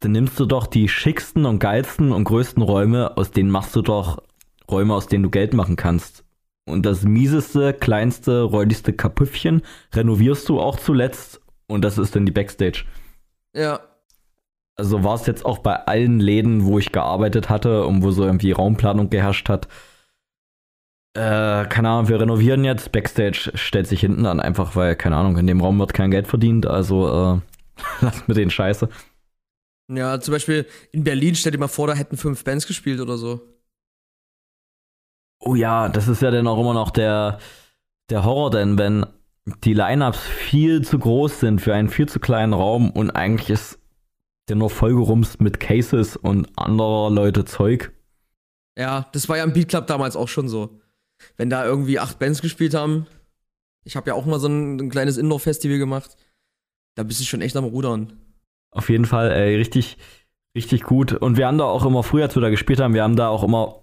[0.00, 3.82] dann nimmst du doch die schicksten und geilsten und größten Räume, aus denen machst du
[3.82, 4.22] doch
[4.70, 6.24] Räume, aus denen du Geld machen kannst.
[6.64, 9.60] Und das mieseste, kleinste, räudigste Kapüffchen
[9.92, 12.86] renovierst du auch zuletzt und das ist dann die Backstage.
[13.54, 13.80] Ja,
[14.76, 18.24] Also war es jetzt auch bei allen Läden, wo ich gearbeitet hatte und wo so
[18.24, 19.66] irgendwie Raumplanung geherrscht hat.
[21.14, 22.90] Äh, keine Ahnung, wir renovieren jetzt.
[22.92, 26.26] Backstage stellt sich hinten an, einfach weil, keine Ahnung, in dem Raum wird kein Geld
[26.26, 26.66] verdient.
[26.66, 27.40] Also, äh,
[28.00, 28.88] lasst mir den Scheiße.
[29.88, 33.16] ja, zum Beispiel in Berlin, stell dir mal vor, da hätten fünf Bands gespielt oder
[33.18, 33.40] so.
[35.40, 37.38] Oh ja, das ist ja dann auch immer noch der,
[38.10, 39.06] der Horror, denn wenn
[39.44, 43.78] die Lineups viel zu groß sind für einen viel zu kleinen Raum und eigentlich ist
[44.48, 47.92] der nur vollgerumst mit Cases und anderer Leute Zeug.
[48.76, 50.80] Ja, das war ja im Beat Club damals auch schon so.
[51.36, 53.06] Wenn da irgendwie acht Bands gespielt haben,
[53.84, 56.16] ich habe ja auch mal so ein, ein kleines Indoor-Festival gemacht,
[56.94, 58.12] da bist du schon echt am Rudern.
[58.70, 59.98] Auf jeden Fall, ey, richtig,
[60.56, 61.12] richtig gut.
[61.12, 63.28] Und wir haben da auch immer, früher, als wir da gespielt haben, wir haben da
[63.28, 63.81] auch immer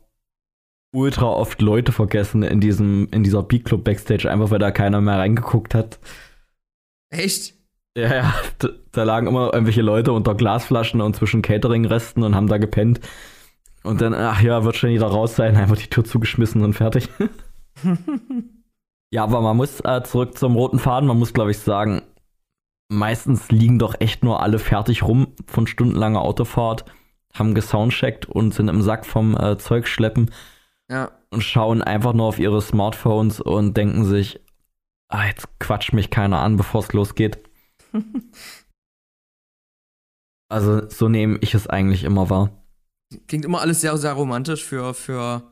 [0.91, 5.02] ultra oft Leute vergessen in diesem, in dieser Beat Club Backstage, einfach weil da keiner
[5.02, 5.99] mehr reingeguckt hat.
[7.10, 7.56] Echt?
[7.97, 12.47] Ja, ja, da, da lagen immer irgendwelche Leute unter Glasflaschen und zwischen Catering-Resten und haben
[12.47, 13.02] da gepennt.
[13.84, 17.10] Und dann, ach ja, wird schon wieder raus sein, einfach die Tür zugeschmissen und fertig.
[19.12, 22.02] ja, aber man muss äh, zurück zum roten Faden, man muss, glaube ich, sagen,
[22.89, 26.86] meistens liegen doch echt nur alle fertig rum von stundenlanger Autofahrt,
[27.34, 30.32] haben gesoundcheckt und sind im Sack vom äh, Zeug schleppen
[30.89, 31.12] Ja.
[31.30, 34.39] und schauen einfach nur auf ihre Smartphones und denken sich,
[35.08, 37.38] ah, jetzt quatscht mich keiner an, bevor es losgeht.
[40.52, 42.49] Also so nehme ich es eigentlich immer wahr.
[43.28, 45.52] Klingt immer alles sehr, sehr romantisch für, für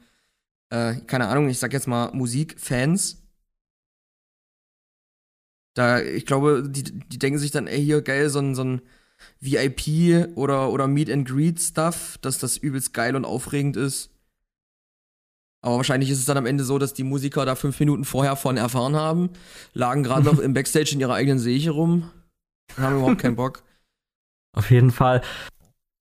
[0.70, 3.24] äh, keine Ahnung, ich sag jetzt mal Musikfans.
[5.76, 8.82] Da, ich glaube, die, die denken sich dann, ey, hier geil, so ein, so ein
[9.40, 14.10] VIP oder, oder Meet and Greet Stuff, dass das übelst geil und aufregend ist.
[15.62, 18.36] Aber wahrscheinlich ist es dann am Ende so, dass die Musiker da fünf Minuten vorher
[18.36, 19.30] von erfahren haben,
[19.74, 22.12] lagen gerade noch im Backstage in ihrer eigenen Seche rum
[22.76, 23.64] und haben überhaupt keinen Bock.
[24.56, 25.22] Auf jeden Fall.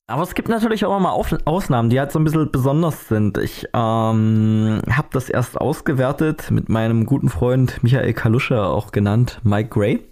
[0.09, 3.09] Aber es gibt natürlich auch immer mal Auf Ausnahmen, die halt so ein bisschen besonders
[3.09, 3.39] sind.
[3.39, 9.71] Ich ähm, habe das erst ausgewertet mit meinem guten Freund Michael Kalusche, auch genannt Mike
[9.71, 10.05] Gray.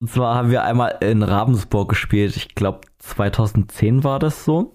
[0.00, 2.36] Und zwar haben wir einmal in Ravensburg gespielt.
[2.36, 4.74] Ich glaube, 2010 war das so.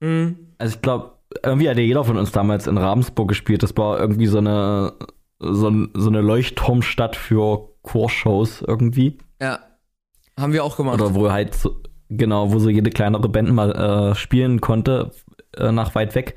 [0.00, 0.54] Mhm.
[0.58, 3.62] Also ich glaube, irgendwie hat ja jeder von uns damals in Ravensburg gespielt.
[3.62, 4.94] Das war irgendwie so eine,
[5.38, 9.18] so, so eine Leuchtturmstadt für Chorshows irgendwie.
[9.40, 9.60] Ja.
[10.38, 11.00] Haben wir auch gemacht.
[11.00, 11.76] Oder wo halt so,
[12.08, 15.12] genau, wo so jede kleinere Band mal äh, spielen konnte,
[15.56, 16.34] äh, nach weit weg.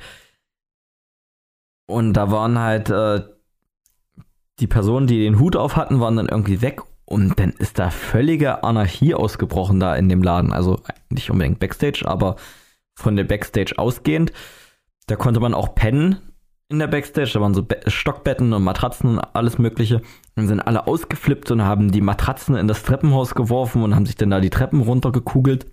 [1.88, 3.22] Und da waren halt äh,
[4.60, 6.82] die Personen, die den Hut auf hatten, waren dann irgendwie weg.
[7.06, 10.52] Und dann ist da völlige Anarchie ausgebrochen da in dem Laden.
[10.52, 12.36] Also nicht unbedingt Backstage, aber
[12.96, 14.34] von der Backstage ausgehend.
[15.08, 16.20] Da konnte man auch pennen.
[16.70, 17.32] in der Backstage.
[17.34, 20.02] Da waren so Be Stockbetten und Matratzen und alles Mögliche.
[20.36, 24.16] Dann sind alle ausgeflippt und haben die Matratzen in das Treppenhaus geworfen und haben sich
[24.18, 25.66] dann da die Treppen runtergekugelt.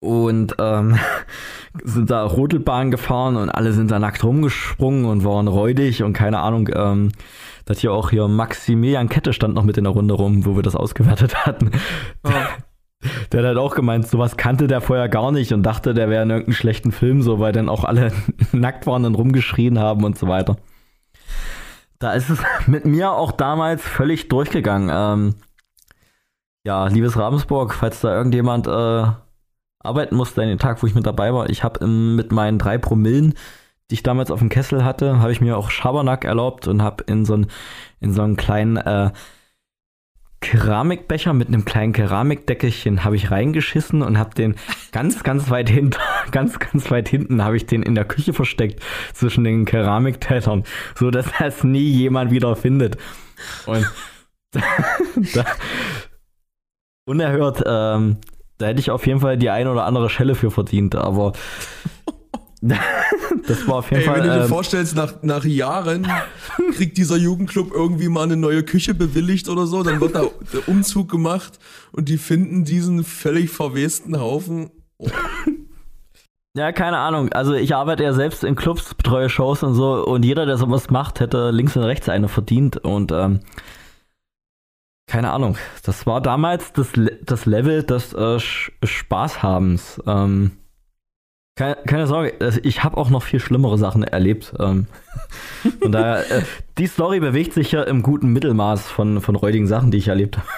[0.00, 0.98] Und ähm,
[1.82, 6.38] sind da Rodelbahn gefahren und alle sind da nackt rumgesprungen und waren räudig und keine
[6.40, 6.68] Ahnung.
[6.72, 7.10] Ähm,
[7.64, 10.62] dass hier auch hier Maximilian Kette stand noch mit in der Runde rum, wo wir
[10.62, 11.70] das ausgewertet hatten.
[12.22, 12.30] Oh.
[13.32, 16.22] Der hat halt auch gemeint, sowas kannte der vorher gar nicht und dachte, der wäre
[16.22, 18.12] in irgendeinem schlechten Film so, weil dann auch alle
[18.52, 20.56] nackt waren und rumgeschrien haben und so weiter.
[21.98, 24.90] Da ist es mit mir auch damals völlig durchgegangen.
[24.92, 25.34] Ähm,
[26.64, 29.06] ja, liebes Ravensburg, falls da irgendjemand äh,
[29.80, 32.78] arbeiten musste an den Tag, wo ich mit dabei war, ich habe mit meinen drei
[32.78, 33.34] Promillen,
[33.90, 37.04] die ich damals auf dem Kessel hatte, habe ich mir auch Schabernack erlaubt und habe
[37.04, 37.38] in so,
[38.00, 39.10] in so einen kleinen äh,
[40.44, 44.56] Keramikbecher mit einem kleinen Keramikdeckelchen habe ich reingeschissen und habe den
[44.92, 45.96] ganz, ganz weit hinten,
[46.32, 48.82] ganz, ganz weit hinten habe ich den in der Küche versteckt
[49.14, 50.64] zwischen den Keramiktellern,
[50.96, 52.98] so dass das nie jemand wieder findet.
[53.64, 53.90] Und
[55.34, 55.46] da,
[57.06, 58.18] unerhört, ähm,
[58.58, 61.32] da hätte ich auf jeden Fall die eine oder andere Schelle für verdient, aber
[63.46, 64.20] das war auf jeden Ey, Fall.
[64.20, 66.10] Wenn du dir ähm, vorstellst, nach, nach Jahren
[66.72, 70.68] kriegt dieser Jugendclub irgendwie mal eine neue Küche bewilligt oder so, dann wird da der
[70.68, 71.58] Umzug gemacht
[71.92, 74.70] und die finden diesen völlig verwesten Haufen.
[74.98, 75.08] Oh.
[76.56, 77.32] Ja, keine Ahnung.
[77.32, 80.88] Also ich arbeite ja selbst in Clubs, betreue Shows und so und jeder, der sowas
[80.88, 83.40] macht, hätte links und rechts eine verdient und ähm,
[85.06, 85.58] keine Ahnung.
[85.82, 90.00] Das war damals das, das Level des äh, Spaßhabens.
[90.06, 90.52] Ähm,
[91.56, 94.54] keine, keine Sorge, ich habe auch noch viel schlimmere Sachen erlebt.
[94.58, 94.86] Ähm,
[95.80, 96.42] von daher, äh,
[96.78, 100.38] die Story bewegt sich ja im guten Mittelmaß von, von räudigen Sachen, die ich erlebt
[100.38, 100.48] habe.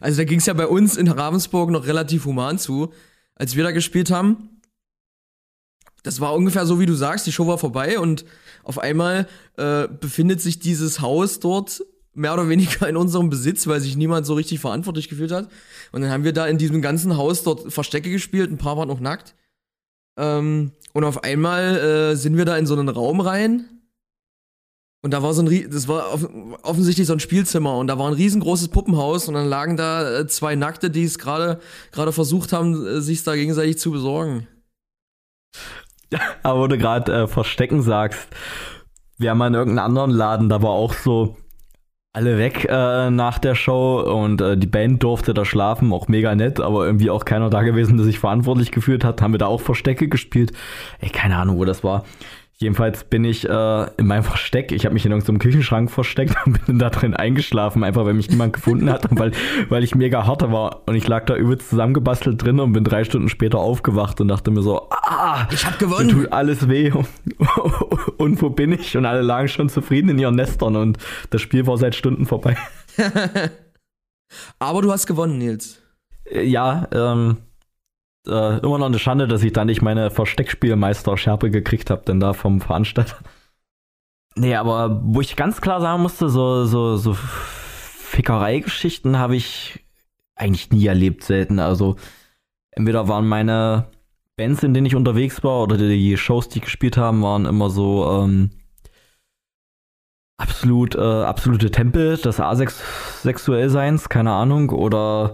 [0.00, 2.92] Also da ging es ja bei uns in Ravensburg noch relativ human zu,
[3.34, 4.60] als wir da gespielt haben.
[6.02, 8.24] Das war ungefähr so, wie du sagst, die Show war vorbei und
[8.64, 13.80] auf einmal äh, befindet sich dieses Haus dort mehr oder weniger in unserem Besitz, weil
[13.80, 15.48] sich niemand so richtig verantwortlich gefühlt hat.
[15.92, 18.88] Und dann haben wir da in diesem ganzen Haus dort Verstecke gespielt, ein paar waren
[18.88, 19.34] noch nackt.
[20.18, 23.78] Ähm, und auf einmal äh, sind wir da in so einen Raum rein.
[25.00, 26.12] Und da war so ein, das war
[26.62, 30.26] offensichtlich so ein Spielzimmer und da war ein riesengroßes Puppenhaus und dann lagen da äh,
[30.26, 31.60] zwei Nackte, die es gerade
[31.92, 34.48] gerade versucht haben, äh, sich da gegenseitig zu besorgen.
[36.42, 38.28] Aber wo du gerade äh, Verstecken sagst,
[39.18, 41.36] wir haben mal in irgendeinem anderen Laden, da war auch so,
[42.12, 46.34] alle weg äh, nach der Show und äh, die Band durfte da schlafen, auch mega
[46.34, 49.20] nett, aber irgendwie auch keiner da gewesen, der sich verantwortlich gefühlt hat.
[49.22, 50.52] Haben wir da auch Verstecke gespielt.
[51.00, 52.04] Ey, keine Ahnung, wo das war.
[52.60, 56.66] Jedenfalls bin ich äh, in meinem Versteck, ich habe mich in irgendeinem Küchenschrank versteckt und
[56.66, 59.30] bin da drin eingeschlafen, einfach weil mich niemand gefunden hat und weil,
[59.68, 60.82] weil ich mega harte war.
[60.88, 64.50] Und ich lag da übelst zusammengebastelt drin und bin drei Stunden später aufgewacht und dachte
[64.50, 66.08] mir so, ah, ich hab gewonnen.
[66.08, 66.90] Mir tut alles weh.
[68.16, 68.96] Und, wo bin ich?
[68.96, 70.98] Und alle lagen schon zufrieden in ihren Nestern und
[71.30, 72.56] das Spiel war seit Stunden vorbei.
[74.58, 75.80] Aber du hast gewonnen, Nils.
[76.30, 77.38] Ja, ähm,
[78.28, 82.32] äh, immer noch eine Schande, dass ich da nicht meine Versteckspielmeister-Schärpe gekriegt habe, denn da
[82.32, 83.16] vom Veranstalter.
[84.36, 89.84] Nee, aber wo ich ganz klar sagen musste, so, so, so Fickerei-Geschichten habe ich
[90.36, 91.58] eigentlich nie erlebt, selten.
[91.58, 91.96] Also
[92.70, 93.88] entweder waren meine
[94.36, 97.70] Bands, in denen ich unterwegs war, oder die Shows, die ich gespielt haben, waren immer
[97.70, 98.50] so ähm,
[100.36, 105.32] absolut, äh, absolute Tempel des Asexuellseins, keine Ahnung, oder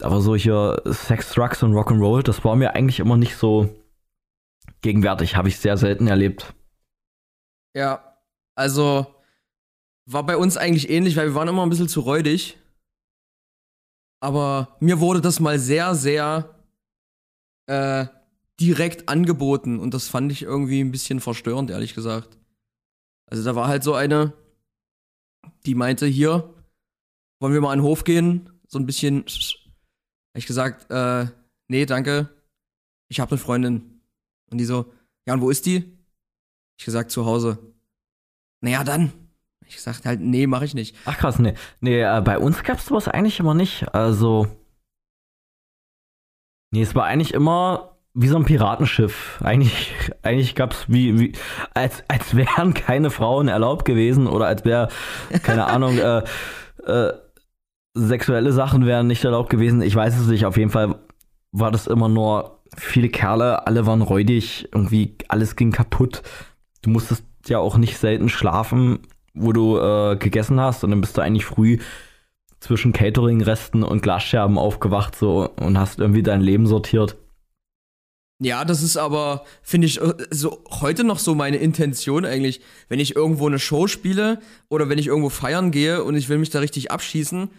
[0.00, 3.68] aber solche Sex, Drugs und Rock'n'Roll, das war mir eigentlich immer nicht so
[4.80, 5.36] gegenwärtig.
[5.36, 6.54] Habe ich sehr selten erlebt.
[7.74, 8.18] Ja,
[8.54, 9.06] also
[10.06, 12.58] war bei uns eigentlich ähnlich, weil wir waren immer ein bisschen zu räudig.
[14.20, 16.54] Aber mir wurde das mal sehr, sehr
[17.66, 18.06] äh,
[18.60, 22.38] direkt angeboten und das fand ich irgendwie ein bisschen verstörend, ehrlich gesagt.
[23.26, 24.32] Also da war halt so eine,
[25.66, 26.54] die meinte, hier,
[27.40, 29.26] wollen wir mal an den Hof gehen, so ein bisschen
[30.34, 31.26] habe ich gesagt, äh,
[31.68, 32.28] nee, danke,
[33.08, 34.00] ich habe eine Freundin.
[34.50, 34.92] Und die so,
[35.26, 35.96] ja, und wo ist die?
[36.76, 37.58] Ich gesagt, zu Hause.
[38.60, 39.12] Naja, dann.
[39.64, 40.96] Ich gesagt halt, nee, mache ich nicht.
[41.04, 41.54] Ach krass, nee.
[41.80, 43.94] Nee, äh, bei uns gab's sowas eigentlich immer nicht.
[43.94, 44.48] Also.
[46.72, 49.40] Nee, es war eigentlich immer wie so ein Piratenschiff.
[49.40, 51.32] Eigentlich, eigentlich gab's wie, wie
[51.74, 54.88] als, als wären keine Frauen erlaubt gewesen oder als wäre,
[55.44, 56.24] keine Ahnung, äh,
[56.86, 57.23] äh,
[57.94, 59.80] sexuelle Sachen wären nicht erlaubt gewesen.
[59.80, 60.46] Ich weiß es nicht.
[60.46, 60.96] Auf jeden Fall
[61.52, 66.22] war das immer nur viele Kerle, alle waren räudig, irgendwie alles ging kaputt.
[66.82, 69.00] Du musstest ja auch nicht selten schlafen,
[69.32, 71.78] wo du äh, gegessen hast und dann bist du eigentlich früh
[72.60, 77.16] zwischen Catering-Resten und Glasscherben aufgewacht so und hast irgendwie dein Leben sortiert.
[78.40, 82.60] Ja, das ist aber, finde ich, äh, so heute noch so meine Intention eigentlich.
[82.88, 86.38] Wenn ich irgendwo eine Show spiele oder wenn ich irgendwo feiern gehe und ich will
[86.38, 87.50] mich da richtig abschießen,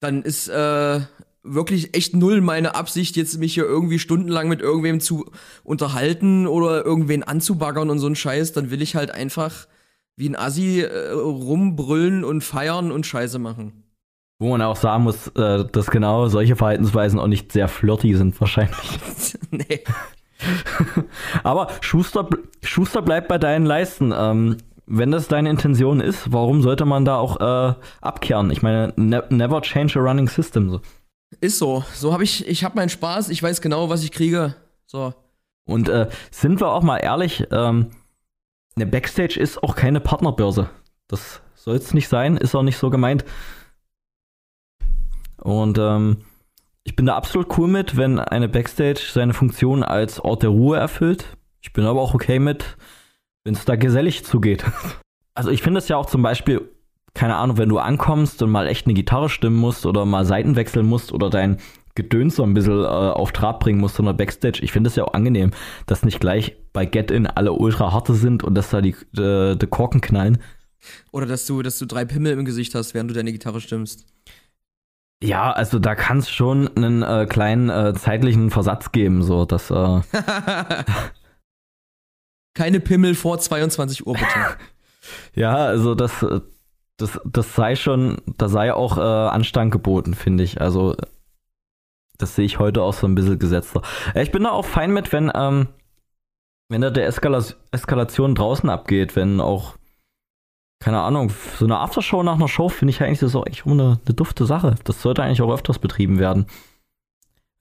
[0.00, 1.00] dann ist äh,
[1.42, 5.30] wirklich echt null meine Absicht, jetzt mich hier irgendwie stundenlang mit irgendwem zu
[5.64, 8.52] unterhalten oder irgendwen anzubaggern und so ein Scheiß.
[8.52, 9.66] Dann will ich halt einfach
[10.16, 13.84] wie ein Assi äh, rumbrüllen und feiern und Scheiße machen.
[14.38, 18.40] Wo man auch sagen muss, äh, dass genau solche Verhaltensweisen auch nicht sehr flirty sind
[18.40, 18.98] wahrscheinlich.
[19.50, 19.84] nee.
[21.42, 22.28] Aber Schuster,
[22.62, 24.12] Schuster bleibt bei deinen Leisten.
[24.16, 24.56] Ähm,
[24.92, 28.50] wenn das deine Intention ist, warum sollte man da auch äh, abkehren?
[28.50, 30.68] Ich meine, ne never change a running system.
[30.68, 30.80] So.
[31.40, 31.84] Ist so.
[31.94, 34.56] So habe ich, ich habe meinen Spaß, ich weiß genau, was ich kriege.
[34.86, 35.14] So.
[35.64, 37.90] Und äh, sind wir auch mal ehrlich, ähm,
[38.74, 40.68] eine Backstage ist auch keine Partnerbörse.
[41.06, 43.24] Das soll es nicht sein, ist auch nicht so gemeint.
[45.36, 46.24] Und ähm,
[46.82, 50.78] ich bin da absolut cool mit, wenn eine Backstage seine Funktion als Ort der Ruhe
[50.78, 51.36] erfüllt.
[51.60, 52.76] Ich bin aber auch okay mit,
[53.44, 54.64] wenn es da gesellig zugeht.
[55.32, 56.68] Also ich finde es ja auch zum Beispiel,
[57.14, 60.56] keine Ahnung, wenn du ankommst und mal echt eine Gitarre stimmen musst oder mal Seiten
[60.56, 61.58] wechseln musst oder dein
[61.94, 64.60] Gedöns so ein bisschen äh, auf Trab bringen musst, sondern Backstage.
[64.62, 65.52] Ich finde es ja auch angenehm,
[65.86, 69.66] dass nicht gleich bei Get-In alle ultra harte sind und dass da die, äh, die
[69.66, 70.42] Korken knallen.
[71.10, 74.06] Oder dass du, dass du drei Pimmel im Gesicht hast, während du deine Gitarre stimmst.
[75.22, 79.70] Ja, also da kann es schon einen äh, kleinen äh, zeitlichen Versatz geben, so dass.
[79.70, 80.00] Äh
[82.54, 84.56] Keine Pimmel vor 22 Uhr bitte.
[85.34, 86.24] ja, also das,
[86.96, 90.60] das, das sei schon, da sei auch äh, Anstand geboten, finde ich.
[90.60, 90.96] Also
[92.18, 93.82] das sehe ich heute auch so ein bisschen gesetzter.
[94.14, 95.68] Äh, ich bin da auch fein mit, wenn, ähm,
[96.68, 99.76] wenn da der Eskala Eskalation draußen abgeht, wenn auch
[100.80, 104.00] keine Ahnung, so eine Aftershow nach einer Show finde ich eigentlich, das auch echt eine,
[104.04, 104.76] eine dufte Sache.
[104.84, 106.46] Das sollte eigentlich auch öfters betrieben werden.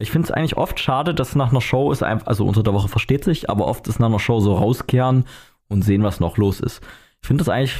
[0.01, 2.73] Ich finde es eigentlich oft schade, dass nach einer Show ist einfach, also unter der
[2.73, 5.25] Woche versteht sich, aber oft ist nach einer Show so rauskehren
[5.67, 6.81] und sehen, was noch los ist.
[7.21, 7.75] Ich finde das eigentlich,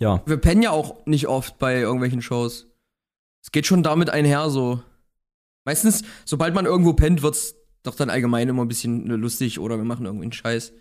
[0.00, 0.22] ja.
[0.24, 2.72] Wir pennen ja auch nicht oft bei irgendwelchen Shows.
[3.42, 4.80] Es geht schon damit einher, so.
[5.66, 9.84] Meistens, sobald man irgendwo pennt, wird's doch dann allgemein immer ein bisschen lustig oder wir
[9.84, 10.72] machen irgendwie einen Scheiß.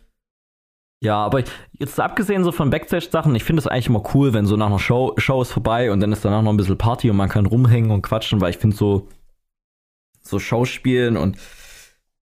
[1.04, 4.56] Ja, aber jetzt abgesehen so von Backstage-Sachen, ich finde es eigentlich immer cool, wenn so
[4.56, 7.18] nach einer Show, Show ist vorbei und dann ist danach noch ein bisschen Party und
[7.18, 9.10] man kann rumhängen und quatschen, weil ich finde so,
[10.22, 11.38] so Showspielen und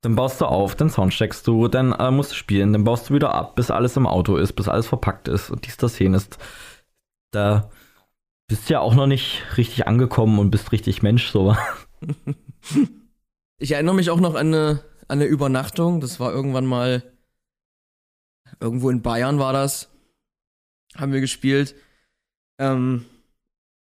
[0.01, 3.13] dann baust du auf, dann soundcheckst du, dann äh, musst du spielen, dann baust du
[3.13, 6.29] wieder ab, bis alles im Auto ist, bis alles verpackt ist und dies, das, jenes.
[7.31, 7.69] Da
[8.47, 11.55] bist du ja auch noch nicht richtig angekommen und bist richtig Mensch, so.
[13.61, 17.03] Ich erinnere mich auch noch an eine, an eine Übernachtung, das war irgendwann mal
[18.59, 19.89] Irgendwo in Bayern war das.
[20.95, 21.75] Haben wir gespielt.
[22.57, 23.05] Ähm,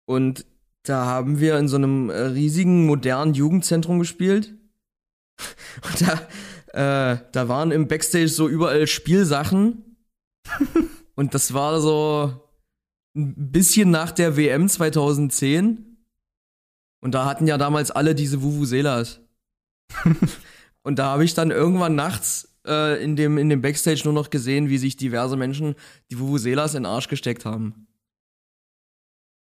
[0.06, 0.46] und
[0.86, 4.54] da haben wir in so einem äh, riesigen, modernen Jugendzentrum gespielt.
[5.84, 9.98] Und da, äh, da waren im Backstage so überall Spielsachen.
[11.16, 12.50] Und das war so
[13.16, 15.98] ein bisschen nach der WM 2010.
[17.02, 19.22] Und da hatten ja damals alle diese Vuvuzelas.
[20.84, 24.30] Und da habe ich dann irgendwann nachts äh, in, dem, in dem Backstage nur noch
[24.30, 25.76] gesehen, wie sich diverse Menschen
[26.12, 27.88] die Vuvuzelas in den Arsch gesteckt haben.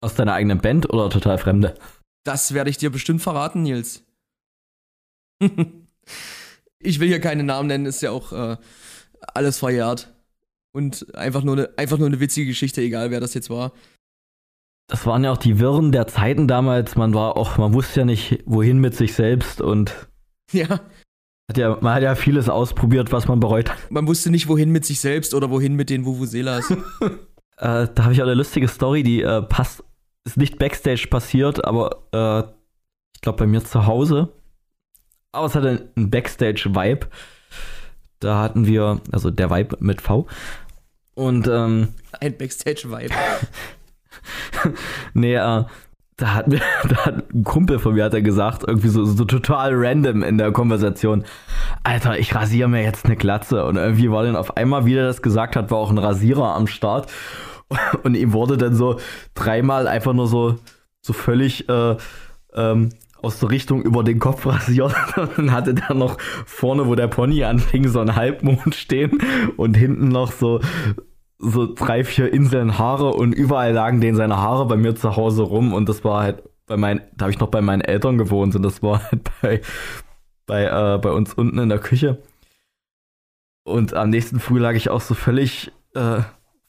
[0.05, 1.73] Aus deiner eigenen Band oder total Fremde?
[2.23, 4.03] Das werde ich dir bestimmt verraten, Nils.
[6.79, 8.57] ich will hier keine Namen nennen, ist ja auch äh,
[9.33, 10.13] alles verjährt.
[10.73, 13.71] Und einfach nur, eine, einfach nur eine witzige Geschichte, egal wer das jetzt war.
[14.87, 16.95] Das waren ja auch die Wirren der Zeiten damals.
[16.95, 20.07] Man war auch, man wusste ja nicht, wohin mit sich selbst und.
[20.51, 20.81] Ja,
[21.49, 23.91] hat ja, man hat ja vieles ausprobiert, was man bereut hat.
[23.91, 26.69] Man wusste nicht, wohin mit sich selbst oder wohin mit den Vuvuzelas.
[27.57, 29.83] äh, da habe ich auch eine lustige Story, die äh, passt,
[30.25, 32.49] ist nicht Backstage passiert, aber äh,
[33.15, 34.29] ich glaube bei mir zu Hause.
[35.31, 37.07] Aber es hatte einen Backstage-Vibe.
[38.19, 40.27] Da hatten wir, also der Vibe mit V.
[41.13, 43.13] Und ähm, ein Backstage-Vibe.
[45.13, 45.65] nee, äh,
[46.17, 49.25] da hat mir, da hat ein Kumpel von mir hat er gesagt, irgendwie so, so
[49.25, 51.25] total random in der Konversation,
[51.83, 53.65] Alter, ich rasiere mir jetzt eine Glatze.
[53.65, 56.55] Und irgendwie war dann auf einmal, wie er das gesagt hat, war auch ein Rasierer
[56.55, 57.11] am Start.
[58.03, 58.99] Und ihm wurde dann so
[59.33, 60.57] dreimal einfach nur so,
[61.01, 61.95] so völlig äh,
[62.53, 62.89] ähm,
[63.21, 64.95] aus der Richtung über den Kopf rasiert.
[65.17, 69.19] Und dann hatte der noch vorne, wo der Pony anfing, so einen Halbmond stehen
[69.57, 70.61] und hinten noch so
[71.37, 75.43] so drei, vier Inseln Haare und überall lagen denen seine Haare bei mir zu Hause
[75.43, 78.55] rum und das war halt bei meinen, da habe ich noch bei meinen Eltern gewohnt
[78.55, 79.61] und das war halt bei,
[80.45, 82.21] bei, äh, bei uns unten in der Küche.
[83.63, 86.21] Und am nächsten Früh lag ich auch so völlig äh,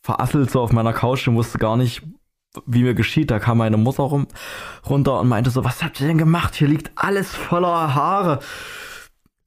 [0.06, 2.02] verasselt so auf meiner Couch und wusste gar nicht,
[2.64, 3.30] wie mir geschieht.
[3.32, 4.28] Da kam meine Mutter rum,
[4.88, 6.54] runter und meinte so, was habt ihr denn gemacht?
[6.54, 8.38] Hier liegt alles voller Haare.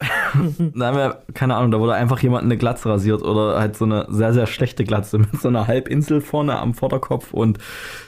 [0.76, 4.34] da keine Ahnung, da wurde einfach jemand eine Glatze rasiert oder halt so eine sehr,
[4.34, 7.58] sehr schlechte Glatze mit so einer Halbinsel vorne am Vorderkopf und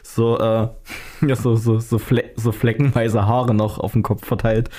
[0.03, 0.67] so, äh,
[1.25, 4.69] ja, so, so, so, Fle so fleckenweise Haare noch auf dem Kopf verteilt,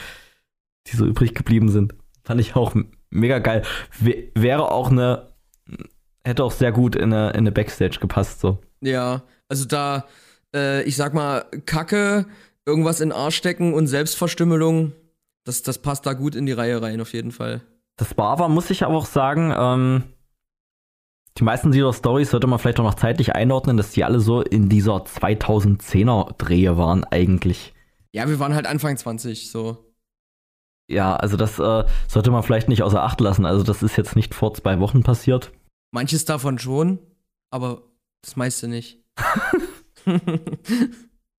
[0.89, 1.95] die so übrig geblieben sind.
[2.23, 2.75] Fand ich auch
[3.11, 3.63] mega geil.
[3.99, 5.33] W wäre auch eine,
[6.25, 8.59] hätte auch sehr gut in eine, in eine Backstage gepasst, so.
[8.81, 10.07] Ja, also da,
[10.55, 12.27] äh, ich sag mal, Kacke,
[12.67, 14.93] irgendwas in den Arsch stecken und Selbstverstümmelung,
[15.45, 17.63] das, das passt da gut in die Reihe rein, auf jeden Fall.
[17.97, 20.05] Das war aber, muss ich aber auch sagen, ähm,
[21.39, 24.43] die meisten dieser Stories sollte man vielleicht auch noch zeitlich einordnen, dass die alle so
[24.43, 27.75] in dieser 2010er Drehe waren eigentlich.
[28.13, 29.93] Ja, wir waren halt Anfang 20, so.
[30.89, 33.47] Ja, also das äh, sollte man vielleicht nicht außer Acht lassen.
[33.47, 35.53] Also das ist jetzt nicht vor zwei Wochen passiert.
[35.93, 36.99] Manches davon schon,
[37.51, 37.83] aber
[38.23, 38.99] das meiste nicht.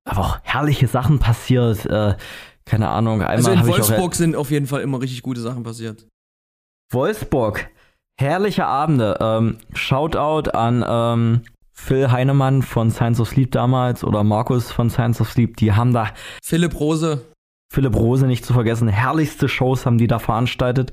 [0.06, 1.86] aber auch herrliche Sachen passiert.
[1.86, 2.16] Äh,
[2.66, 3.22] keine Ahnung.
[3.22, 6.08] Einmal also in Wolfsburg sind auf jeden Fall immer richtig gute Sachen passiert.
[6.92, 7.70] Wolfsburg.
[8.20, 9.18] Herrliche Abende.
[9.20, 11.42] Ähm, Shoutout an ähm,
[11.72, 15.58] Phil Heinemann von Science of Sleep damals oder Markus von Science of Sleep.
[15.58, 16.12] Die haben da.
[16.44, 17.26] Philipp Rose.
[17.74, 18.88] Philipp Rose nicht zu vergessen.
[18.88, 20.92] Herrlichste Shows haben die da veranstaltet.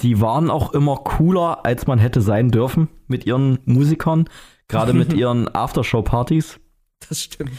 [0.00, 4.28] Die waren auch immer cooler, als man hätte sein dürfen mit ihren Musikern.
[4.68, 6.60] Gerade mit ihren Aftershow-Partys.
[7.08, 7.52] Das stimmt.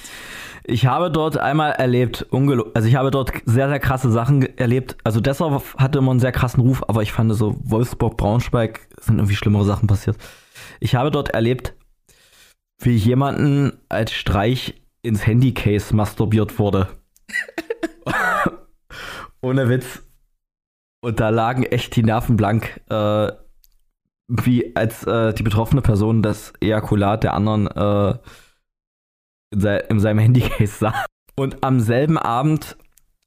[0.70, 4.98] Ich habe dort einmal erlebt, also ich habe dort sehr, sehr krasse Sachen erlebt.
[5.06, 9.18] Also Dessau hatte immer einen sehr krassen Ruf, aber ich fand so Wolfsburg, Braunschweig sind
[9.18, 10.18] irgendwie schlimmere Sachen passiert.
[10.82, 11.74] Ich habe dort erlebt,
[12.80, 16.90] wie jemanden als Streich ins Handycase masturbiert wurde.
[19.42, 20.04] Ohne Witz.
[21.02, 23.32] Und da lagen echt die Nerven blank, äh,
[24.28, 28.18] wie als äh, die betroffene Person das Ejakulat der anderen äh,
[29.52, 31.06] in, se in seinem Handycase sah.
[31.36, 32.78] Und am selben Abend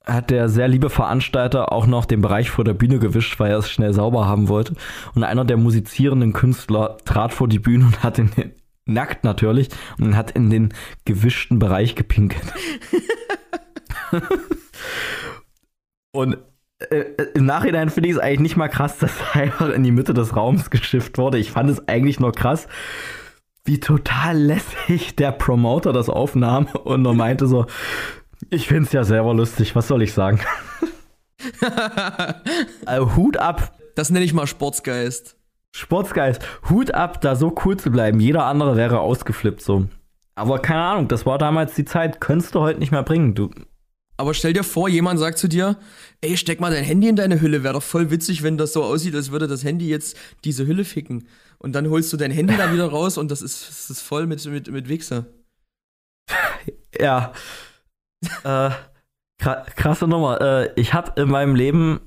[0.05, 3.59] hat der sehr liebe Veranstalter auch noch den Bereich vor der Bühne gewischt, weil er
[3.59, 4.75] es schnell sauber haben wollte.
[5.15, 8.53] Und einer der musizierenden Künstler trat vor die Bühne und hat in den,
[8.87, 9.69] nackt natürlich,
[9.99, 12.53] und hat in den gewischten Bereich gepinkelt.
[16.13, 16.39] und
[16.89, 17.05] äh,
[17.35, 20.15] im Nachhinein finde ich es eigentlich nicht mal krass, dass er einfach in die Mitte
[20.15, 21.39] des Raums geschifft wurde.
[21.39, 22.67] Ich fand es eigentlich nur krass,
[23.65, 27.67] wie total lässig der Promoter das aufnahm und er meinte so,
[28.49, 30.41] ich finde es ja selber lustig, was soll ich sagen?
[32.87, 33.77] also, Hut ab.
[33.95, 35.37] Das nenne ich mal Sportsgeist.
[35.73, 36.43] Sportsgeist.
[36.71, 38.19] Hut ab, da so cool zu bleiben.
[38.19, 39.87] Jeder andere wäre ausgeflippt so.
[40.35, 43.35] Aber keine Ahnung, das war damals die Zeit, könntest du heute nicht mehr bringen.
[43.35, 43.51] Du.
[44.21, 45.79] Aber stell dir vor, jemand sagt zu dir,
[46.21, 47.63] ey, steck mal dein Handy in deine Hülle.
[47.63, 50.15] Wäre doch voll witzig, wenn das so aussieht, als würde das Handy jetzt
[50.45, 51.27] diese Hülle ficken.
[51.57, 54.27] Und dann holst du dein Handy da wieder raus und das ist, das ist voll
[54.27, 55.25] mit, mit, mit Wichser.
[57.01, 57.33] Ja.
[58.45, 58.71] äh,
[59.39, 60.39] krasse Nummer.
[60.43, 62.01] Äh, ich habe in meinem Leben,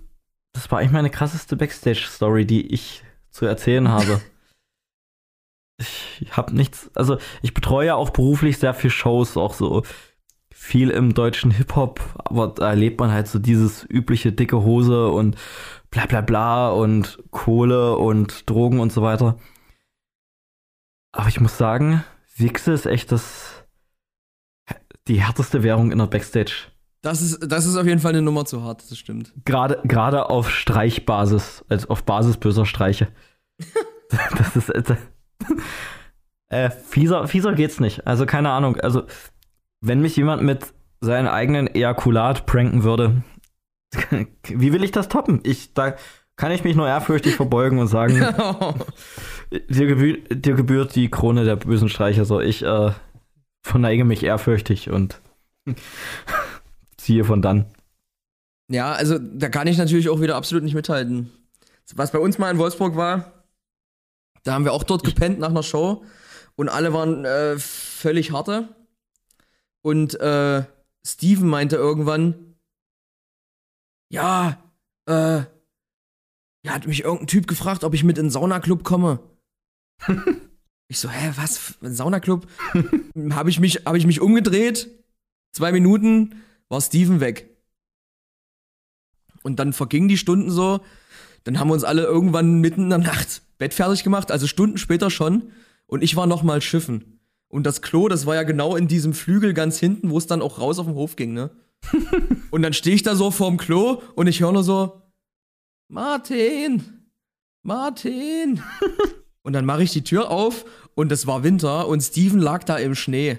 [0.54, 4.22] das war eigentlich meine krasseste Backstage-Story, die ich zu erzählen habe.
[5.80, 9.84] ich habe nichts, also ich betreue ja auch beruflich sehr viel Shows, auch so
[10.54, 15.36] viel im deutschen Hip-Hop, aber da erlebt man halt so dieses übliche dicke Hose und
[15.90, 19.38] bla bla bla und Kohle und Drogen und so weiter.
[21.12, 22.04] Aber ich muss sagen,
[22.36, 23.64] Wichse ist echt das
[25.08, 26.68] die härteste Währung in der Backstage.
[27.02, 29.34] Das ist, das ist auf jeden Fall eine Nummer zu hart, das stimmt.
[29.44, 33.10] Gerade, gerade auf Streichbasis, also auf Basis böser Streiche.
[34.38, 34.70] das ist.
[34.70, 34.96] Äh,
[36.48, 38.08] äh, fieser, fieser geht's nicht.
[38.08, 38.80] Also keine Ahnung.
[38.80, 39.04] Also,
[39.84, 43.22] wenn mich jemand mit seinem eigenen Ejakulat pranken würde,
[44.48, 45.42] wie will ich das toppen?
[45.44, 45.96] Ich, da
[46.38, 48.16] kann ich mich nur ehrfürchtig verbeugen und sagen,
[49.70, 52.24] dir, gebührt, dir, gebührt, die Krone der bösen Streicher.
[52.24, 52.92] So, ich äh,
[53.62, 55.20] verneige mich ehrfürchtig und
[56.98, 57.66] ziehe von dann.
[58.70, 61.30] Ja, also da kann ich natürlich auch wieder absolut nicht mithalten.
[61.94, 63.34] Was bei uns mal in Wolfsburg war,
[64.44, 66.06] da haben wir auch dort gepennt nach einer Show
[66.56, 68.70] und alle waren äh, völlig harte.
[69.84, 70.64] Und äh,
[71.06, 72.56] Steven meinte irgendwann,
[74.10, 74.58] ja,
[75.08, 75.44] äh,
[76.66, 79.20] ja, hat mich irgendein Typ gefragt, ob ich mit in den Saunaclub komme.
[80.88, 81.76] ich so, hä, was?
[81.82, 82.48] Ein Saunaclub?
[83.32, 84.90] habe ich, mich, hab ich mich umgedreht,
[85.52, 87.50] zwei Minuten, war Steven weg.
[89.44, 90.80] Und dann vergingen die Stunden so.
[91.44, 94.78] Dann haben wir uns alle irgendwann mitten in der Nacht Bett fertig gemacht, also Stunden
[94.78, 95.52] später schon.
[95.86, 97.13] Und ich war nochmal schiffen.
[97.54, 100.42] Und das Klo, das war ja genau in diesem Flügel ganz hinten, wo es dann
[100.42, 101.52] auch raus auf den Hof ging, ne?
[102.50, 105.04] und dann stehe ich da so vorm Klo und ich höre nur so,
[105.88, 107.12] Martin,
[107.62, 108.64] Martin.
[109.44, 112.78] und dann mache ich die Tür auf und es war Winter und Steven lag da
[112.78, 113.38] im Schnee.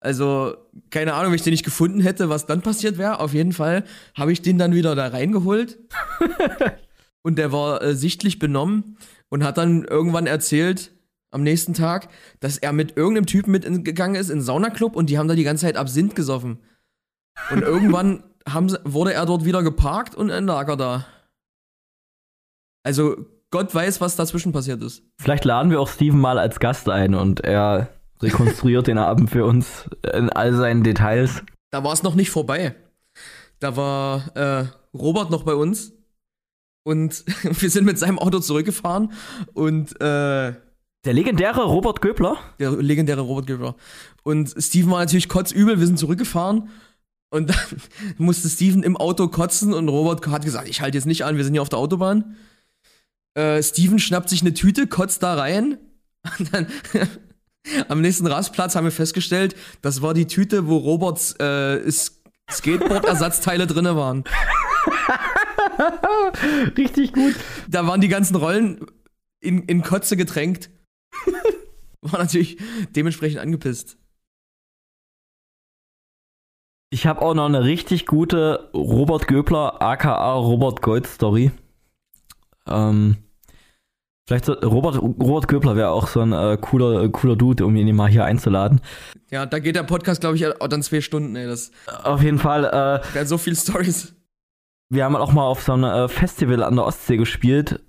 [0.00, 0.56] Also,
[0.90, 3.20] keine Ahnung, wenn ich den nicht gefunden hätte, was dann passiert wäre.
[3.20, 3.84] Auf jeden Fall
[4.16, 5.78] habe ich den dann wieder da reingeholt.
[7.22, 10.97] und der war äh, sichtlich benommen und hat dann irgendwann erzählt,
[11.30, 12.08] am nächsten Tag,
[12.40, 15.44] dass er mit irgendeinem Typen mitgegangen ist in einen Saunaclub und die haben da die
[15.44, 16.58] ganze Zeit Absinth gesoffen.
[17.50, 21.06] Und irgendwann haben, wurde er dort wieder geparkt und ein Lager da.
[22.82, 23.16] Also
[23.50, 25.02] Gott weiß, was dazwischen passiert ist.
[25.20, 29.44] Vielleicht laden wir auch Steven mal als Gast ein und er rekonstruiert den Abend für
[29.44, 31.42] uns in all seinen Details.
[31.70, 32.74] Da war es noch nicht vorbei.
[33.58, 35.92] Da war äh, Robert noch bei uns
[36.84, 39.12] und wir sind mit seinem Auto zurückgefahren
[39.54, 40.54] und äh,
[41.04, 42.36] der legendäre Robert Göbler?
[42.58, 43.76] Der legendäre Robert Göbler.
[44.22, 46.70] Und Steven war natürlich kotzübel, wir sind zurückgefahren
[47.30, 47.56] und dann
[48.18, 51.44] musste Steven im Auto kotzen und Robert hat gesagt, ich halte jetzt nicht an, wir
[51.44, 52.36] sind hier auf der Autobahn.
[53.34, 55.78] Äh, Steven schnappt sich eine Tüte, kotzt da rein.
[56.38, 56.66] Und dann
[57.88, 61.90] am nächsten Rastplatz haben wir festgestellt, das war die Tüte, wo Roberts äh,
[62.50, 64.24] Skateboard-Ersatzteile drin waren.
[66.76, 67.34] Richtig gut.
[67.68, 68.84] Da waren die ganzen Rollen
[69.40, 70.70] in, in Kotze getränkt.
[72.00, 72.58] War natürlich
[72.94, 73.98] dementsprechend angepisst.
[76.90, 81.50] Ich habe auch noch eine richtig gute Robert Göbler, aka Robert Gold Story.
[82.66, 83.16] Ähm,
[84.26, 87.76] vielleicht so, Robert, Robert Göbler wäre auch so ein äh, cooler, äh, cooler Dude, um
[87.76, 88.80] ihn mal hier einzuladen.
[89.30, 91.46] Ja, da geht der Podcast, glaube ich, dann zwei Stunden, ey.
[91.46, 91.72] Das
[92.04, 93.02] Auf jeden Fall.
[93.14, 94.14] Äh, so viele Stories.
[94.88, 97.80] Wir haben auch mal auf so einem äh, Festival an der Ostsee gespielt.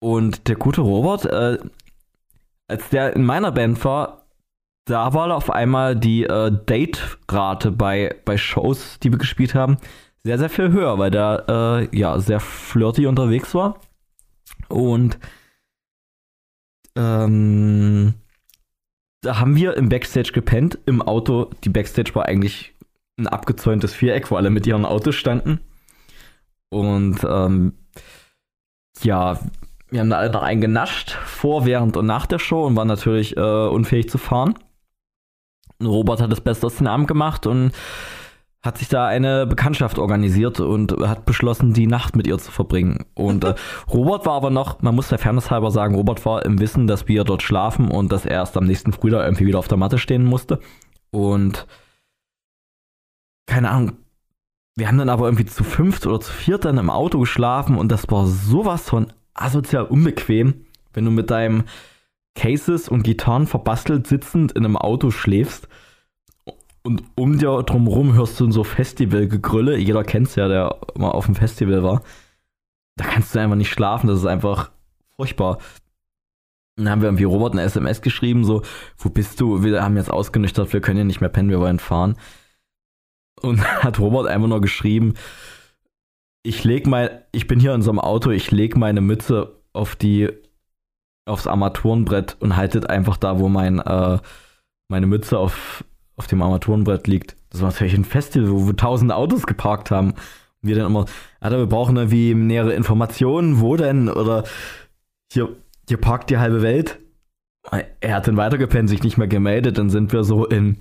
[0.00, 1.58] Und der gute Robert, äh,
[2.68, 4.26] als der in meiner Band war,
[4.86, 9.76] da war auf einmal die äh, Date-Rate bei, bei Shows, die wir gespielt haben,
[10.24, 11.44] sehr, sehr viel höher, weil der
[11.92, 13.78] äh, ja sehr flirty unterwegs war.
[14.68, 15.18] Und
[16.96, 18.14] ähm,
[19.22, 20.78] da haben wir im Backstage gepennt.
[20.86, 22.74] Im Auto, die Backstage war eigentlich
[23.18, 25.60] ein abgezäuntes Viereck, wo alle mit ihren Autos standen.
[26.70, 27.74] Und ähm,
[29.02, 29.38] ja,
[29.90, 32.88] wir haben da alle noch einen genascht, vor, während und nach der Show und waren
[32.88, 34.54] natürlich äh, unfähig zu fahren.
[35.82, 37.72] Robert hat das Beste aus den Abend gemacht und
[38.62, 43.06] hat sich da eine Bekanntschaft organisiert und hat beschlossen, die Nacht mit ihr zu verbringen.
[43.14, 43.54] Und äh,
[43.92, 47.08] Robert war aber noch, man muss der Fairness halber sagen, Robert war im Wissen, dass
[47.08, 49.98] wir dort schlafen und dass er erst am nächsten Frühjahr irgendwie wieder auf der Matte
[49.98, 50.60] stehen musste.
[51.10, 51.66] Und
[53.46, 53.92] keine Ahnung,
[54.76, 57.90] wir haben dann aber irgendwie zu fünft oder zu viert dann im Auto geschlafen und
[57.90, 61.64] das war sowas von asozial unbequem, wenn du mit deinem
[62.34, 65.68] Cases und Gitarren verbastelt sitzend in einem Auto schläfst
[66.82, 69.76] und um dir drumherum hörst du so Festivalgegrülle.
[69.76, 72.02] Jeder kennt's ja, der mal auf dem Festival war.
[72.96, 74.70] Da kannst du einfach nicht schlafen, das ist einfach
[75.16, 75.58] furchtbar.
[76.76, 78.62] Dann haben wir irgendwie Robert eine SMS geschrieben, so,
[78.96, 79.62] wo bist du?
[79.62, 82.16] Wir haben jetzt ausgenüchtert, wir können ja nicht mehr pennen, wir wollen fahren.
[83.42, 85.14] Und hat Robert einfach nur geschrieben,
[86.42, 89.96] ich leg mein, ich bin hier in so einem Auto, ich leg meine Mütze auf
[89.96, 90.28] die
[91.26, 94.18] aufs Armaturenbrett und haltet einfach da, wo mein, äh,
[94.88, 95.84] meine Mütze auf,
[96.16, 97.36] auf dem Armaturenbrett liegt.
[97.50, 100.10] Das war natürlich ein Festival, wo wir tausende Autos geparkt haben.
[100.10, 101.06] Und wir dann immer,
[101.40, 104.08] Alter, wir brauchen irgendwie nähere Informationen, wo denn?
[104.08, 104.44] Oder
[105.32, 105.56] hier,
[105.88, 106.98] hier parkt die halbe Welt.
[108.00, 109.78] Er hat dann weitergepennt, sich nicht mehr gemeldet.
[109.78, 110.78] Dann sind wir so in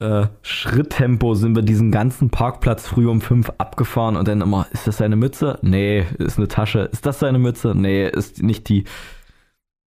[0.00, 4.86] äh, Schritttempo sind wir diesen ganzen Parkplatz früh um fünf abgefahren und dann immer, ist
[4.86, 5.58] das seine Mütze?
[5.62, 6.88] Nee, ist eine Tasche.
[6.92, 7.74] Ist das seine Mütze?
[7.74, 8.84] Nee, ist nicht die.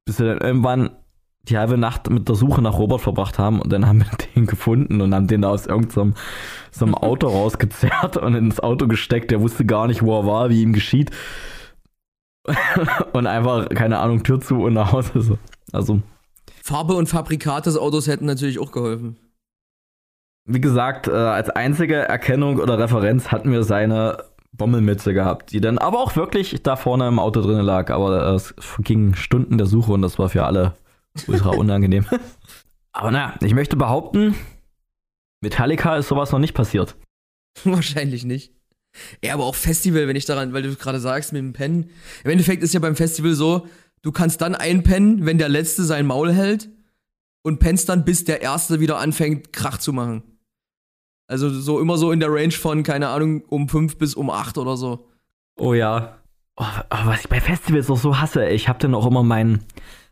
[0.04, 0.90] Bis wir dann irgendwann
[1.44, 4.46] die halbe Nacht mit der Suche nach Robert verbracht haben und dann haben wir den
[4.46, 6.14] gefunden und haben den da aus irgendeinem
[6.70, 9.30] so einem Auto rausgezerrt und ins Auto gesteckt.
[9.30, 11.10] Der wusste gar nicht, wo er war, wie ihm geschieht.
[13.12, 15.20] und einfach, keine Ahnung, Tür zu und nach Hause.
[15.20, 15.38] So.
[15.72, 16.02] Also.
[16.62, 19.16] Farbe und Fabrikat des Autos hätten natürlich auch geholfen.
[20.52, 25.78] Wie gesagt, äh, als einzige Erkennung oder Referenz hatten wir seine Bommelmütze gehabt, die dann
[25.78, 27.90] aber auch wirklich da vorne im Auto drin lag.
[27.90, 30.74] Aber äh, es ging Stunden der Suche und das war für alle
[31.28, 32.04] ultra unangenehm.
[32.92, 34.34] aber naja, ich möchte behaupten,
[35.40, 36.96] Metallica ist sowas noch nicht passiert.
[37.64, 38.52] Wahrscheinlich nicht.
[39.22, 41.90] Ja, aber auch Festival, wenn ich daran, weil du gerade sagst, mit dem Pennen.
[42.24, 43.68] Im Endeffekt ist ja beim Festival so,
[44.02, 46.70] du kannst dann einpennen, wenn der Letzte sein Maul hält
[47.42, 50.24] und pennst dann, bis der Erste wieder anfängt, Krach zu machen.
[51.30, 54.58] Also so immer so in der Range von, keine Ahnung, um 5 bis um 8
[54.58, 55.06] oder so.
[55.56, 56.16] Oh ja.
[56.56, 56.64] Oh,
[57.04, 59.64] was ich bei Festivals auch so hasse, ich hab dann auch immer meinen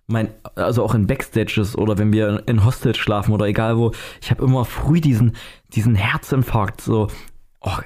[0.07, 3.93] mein, also auch in Backstages oder wenn wir in Hostels schlafen oder egal wo,
[4.23, 5.37] ich habe immer früh diesen,
[5.75, 7.09] diesen Herzinfarkt, so,
[7.61, 7.77] oh,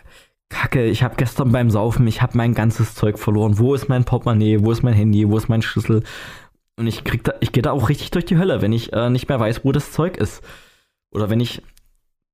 [0.49, 3.59] Kacke, ich habe gestern beim Saufen, ich habe mein ganzes Zeug verloren.
[3.59, 4.63] Wo ist mein Portemonnaie?
[4.63, 5.29] Wo ist mein Handy?
[5.29, 6.05] Wo ist mein Schlüssel?
[6.77, 9.09] Und ich krieg da, ich gehe da auch richtig durch die Hölle, wenn ich äh,
[9.09, 10.43] nicht mehr weiß, wo das Zeug ist.
[11.11, 11.63] Oder wenn ich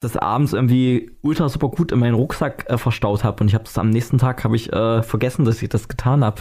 [0.01, 3.65] das abends irgendwie ultra super gut in meinen Rucksack äh, verstaut habe und ich habe
[3.65, 6.41] das am nächsten Tag habe ich äh, vergessen, dass ich das getan habe.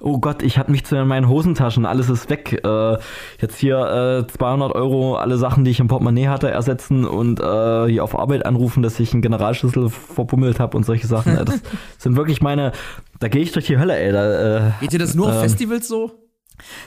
[0.00, 2.64] Oh Gott, ich habe mich zu meinen Hosentaschen, alles ist weg.
[2.64, 2.96] Äh,
[3.40, 7.88] jetzt hier 200 äh, Euro, alle Sachen, die ich im Portemonnaie hatte, ersetzen und äh,
[7.88, 11.36] hier auf Arbeit anrufen, dass ich einen Generalschlüssel verbummelt habe und solche Sachen.
[11.44, 11.60] das
[11.98, 12.72] sind wirklich meine,
[13.20, 14.12] da gehe ich durch die Hölle, ey.
[14.12, 16.12] Da, äh, Geht dir das nur auf ähm, Festivals so?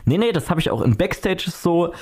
[0.05, 1.93] Nee, nee, das habe ich auch in Backstages so.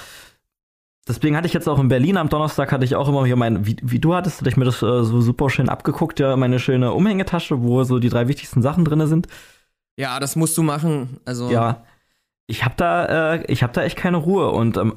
[1.07, 3.65] Deswegen hatte ich jetzt auch in Berlin am Donnerstag hatte ich auch immer hier mein,
[3.65, 6.59] wie, wie du hattest, hatte ich mir das äh, so super schön abgeguckt, ja, meine
[6.59, 9.27] schöne Umhängetasche, wo so die drei wichtigsten Sachen drin sind.
[9.97, 11.19] Ja, das musst du machen.
[11.25, 11.83] Also ja,
[12.47, 14.95] ich habe da, äh, ich habe da echt keine Ruhe und ähm,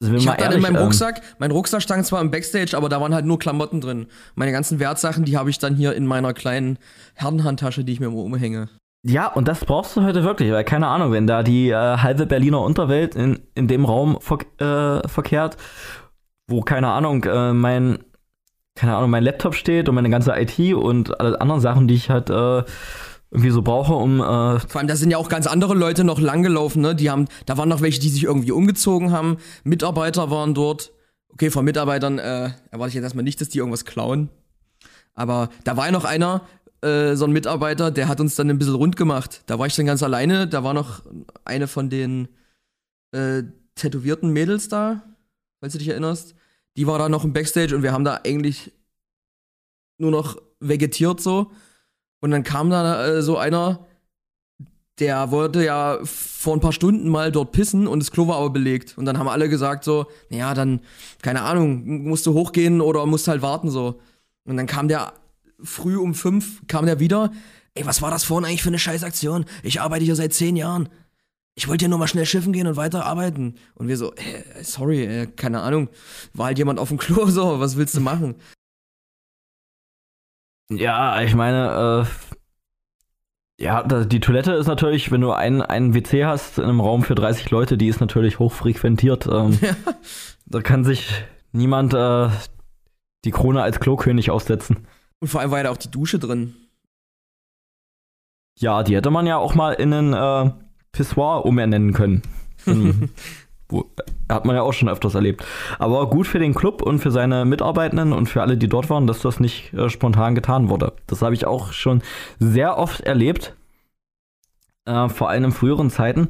[0.00, 3.00] ich habe dann in meinem ähm, Rucksack, mein Rucksack stand zwar im Backstage, aber da
[3.00, 4.06] waren halt nur Klamotten drin.
[4.36, 6.78] Meine ganzen Wertsachen, die habe ich dann hier in meiner kleinen
[7.14, 8.68] Herrenhandtasche, die ich mir immer umhänge.
[9.08, 12.26] Ja, und das brauchst du heute wirklich, weil keine Ahnung, wenn da die äh, halbe
[12.26, 15.56] Berliner Unterwelt in, in dem Raum ver äh, verkehrt,
[16.46, 18.00] wo keine Ahnung, äh, mein
[18.74, 22.10] keine Ahnung, mein Laptop steht und meine ganze IT und alle anderen Sachen, die ich
[22.10, 22.62] halt äh,
[23.30, 24.20] irgendwie so brauche, um.
[24.20, 26.94] Äh Vor allem, da sind ja auch ganz andere Leute noch langgelaufen, ne?
[26.94, 29.38] Die haben, da waren noch welche, die sich irgendwie umgezogen haben.
[29.64, 30.92] Mitarbeiter waren dort.
[31.30, 34.28] Okay, von Mitarbeitern äh, erwarte ich jetzt erstmal nicht, dass die irgendwas klauen.
[35.14, 36.42] Aber da war ja noch einer,
[36.82, 39.42] äh, so ein Mitarbeiter, der hat uns dann ein bisschen rund gemacht.
[39.46, 41.02] Da war ich dann ganz alleine, da war noch
[41.44, 42.28] eine von den
[43.12, 43.42] äh,
[43.74, 45.02] tätowierten Mädels da,
[45.60, 46.34] falls du dich erinnerst.
[46.76, 48.72] Die war da noch im Backstage und wir haben da eigentlich
[49.98, 51.50] nur noch vegetiert so.
[52.20, 53.86] Und dann kam da äh, so einer,
[54.98, 58.50] der wollte ja vor ein paar Stunden mal dort pissen und das Klo war aber
[58.50, 58.96] belegt.
[58.98, 60.80] Und dann haben alle gesagt so, naja, dann,
[61.22, 64.00] keine Ahnung, musst du hochgehen oder musst halt warten so.
[64.44, 65.12] Und dann kam der
[65.62, 67.30] früh um fünf kam der wieder.
[67.74, 69.44] Ey, was war das vorhin eigentlich für eine Scheißaktion?
[69.62, 70.88] Ich arbeite hier seit zehn Jahren.
[71.54, 73.56] Ich wollte ja nur mal schnell schiffen gehen und weiterarbeiten.
[73.74, 75.88] Und wir so, äh, sorry, äh, keine Ahnung.
[76.32, 78.36] War halt jemand auf dem Klo, so, was willst du machen?
[80.70, 82.06] Ja, ich meine,
[83.58, 87.02] äh, ja, die Toilette ist natürlich, wenn du einen, einen WC hast in einem Raum
[87.02, 89.26] für 30 Leute, die ist natürlich hochfrequentiert.
[89.26, 89.74] Ähm, ja.
[90.46, 91.10] Da kann sich
[91.50, 92.28] niemand äh,
[93.24, 94.86] die Krone als Klokönig aufsetzen.
[95.20, 96.54] Und vor allem war ja da auch die Dusche drin.
[98.58, 100.52] Ja, die hätte man ja auch mal in einen äh,
[100.92, 102.22] Pissoir umernennen können.
[103.70, 103.84] Wo,
[104.30, 105.44] hat man ja auch schon öfters erlebt.
[105.78, 109.06] Aber gut für den Club und für seine Mitarbeitenden und für alle, die dort waren,
[109.06, 110.94] dass das nicht äh, spontan getan wurde.
[111.06, 112.02] Das habe ich auch schon
[112.38, 113.54] sehr oft erlebt.
[114.86, 116.28] Äh, vor allem in früheren Zeiten.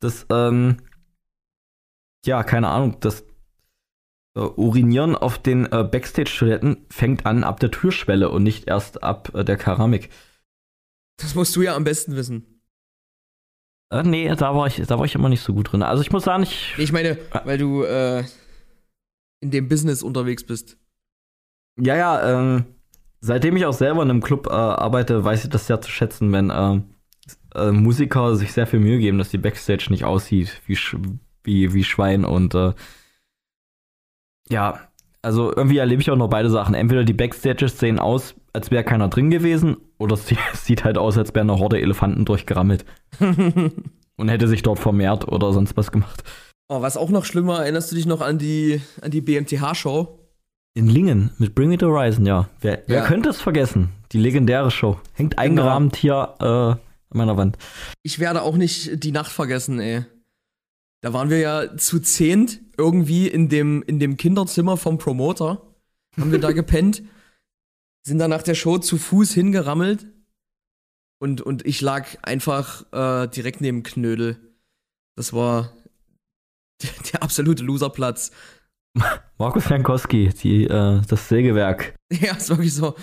[0.00, 0.78] Dass, ähm,
[2.24, 3.24] ja, keine Ahnung, dass
[4.34, 9.34] äh, Urinieren auf den äh, Backstage-Toiletten fängt an ab der Türschwelle und nicht erst ab
[9.34, 10.10] äh, der Keramik.
[11.18, 12.60] Das musst du ja am besten wissen.
[13.90, 15.82] Äh, nee, da war, ich, da war ich immer nicht so gut drin.
[15.82, 16.74] Also ich muss sagen, ich.
[16.78, 18.24] Ich meine, weil du äh,
[19.40, 20.78] in dem Business unterwegs bist.
[21.78, 22.64] Ja, ja, ähm,
[23.20, 26.32] seitdem ich auch selber in einem Club äh, arbeite, weiß ich das sehr zu schätzen,
[26.32, 26.80] wenn äh,
[27.54, 30.78] äh, Musiker sich sehr viel Mühe geben, dass die Backstage nicht aussieht wie,
[31.42, 32.74] wie, wie Schwein und äh,
[34.50, 34.80] ja,
[35.22, 36.74] also irgendwie erlebe ich auch noch beide Sachen.
[36.74, 40.26] Entweder die Backstages sehen aus, als wäre keiner drin gewesen, oder es
[40.64, 42.84] sieht halt aus, als wäre eine Horde Elefanten durchgerammelt.
[43.20, 46.22] und hätte sich dort vermehrt oder sonst was gemacht.
[46.68, 50.20] Oh, was auch noch schlimmer, erinnerst du dich noch an die, an die BMTH-Show?
[50.74, 52.48] In Lingen mit Bring the Horizon, ja.
[52.60, 52.82] Wer, ja.
[52.86, 53.90] wer könnte es vergessen?
[54.12, 54.98] Die legendäre Show.
[55.14, 56.36] Hängt eingerahmt genau.
[56.38, 56.78] hier äh, an
[57.12, 57.58] meiner Wand.
[58.02, 60.04] Ich werde auch nicht die Nacht vergessen, ey.
[61.02, 65.74] Da waren wir ja zu zehnt irgendwie in dem, in dem Kinderzimmer vom Promoter.
[66.18, 67.02] Haben wir da gepennt,
[68.06, 70.06] sind dann nach der Show zu Fuß hingerammelt
[71.22, 74.38] und, und ich lag einfach äh, direkt neben Knödel.
[75.16, 75.72] Das war
[76.82, 78.30] der, der absolute Loserplatz.
[79.38, 81.94] Markus Jankowski, die, äh, das Sägewerk.
[82.10, 82.96] Ja, ist wirklich so.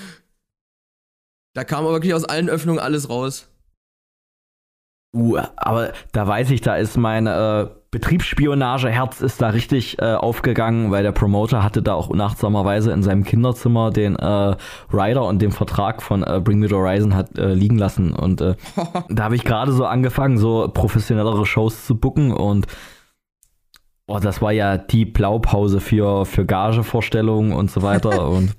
[1.56, 3.50] Da kam wirklich aus allen Öffnungen alles raus.
[5.16, 10.92] Uh, aber da weiß ich, da ist mein äh, Betriebsspionageherz ist da richtig äh, aufgegangen,
[10.92, 14.56] weil der Promoter hatte da auch unachtsamerweise in seinem Kinderzimmer den äh,
[14.92, 18.14] Rider und den Vertrag von äh, Bring Me the Horizon hat äh, liegen lassen.
[18.14, 18.56] Und äh,
[19.10, 22.68] da habe ich gerade so angefangen, so professionellere Shows zu booken und
[24.08, 28.28] oh, das war ja die Blaupause für, für Gagevorstellungen und so weiter.
[28.30, 28.54] und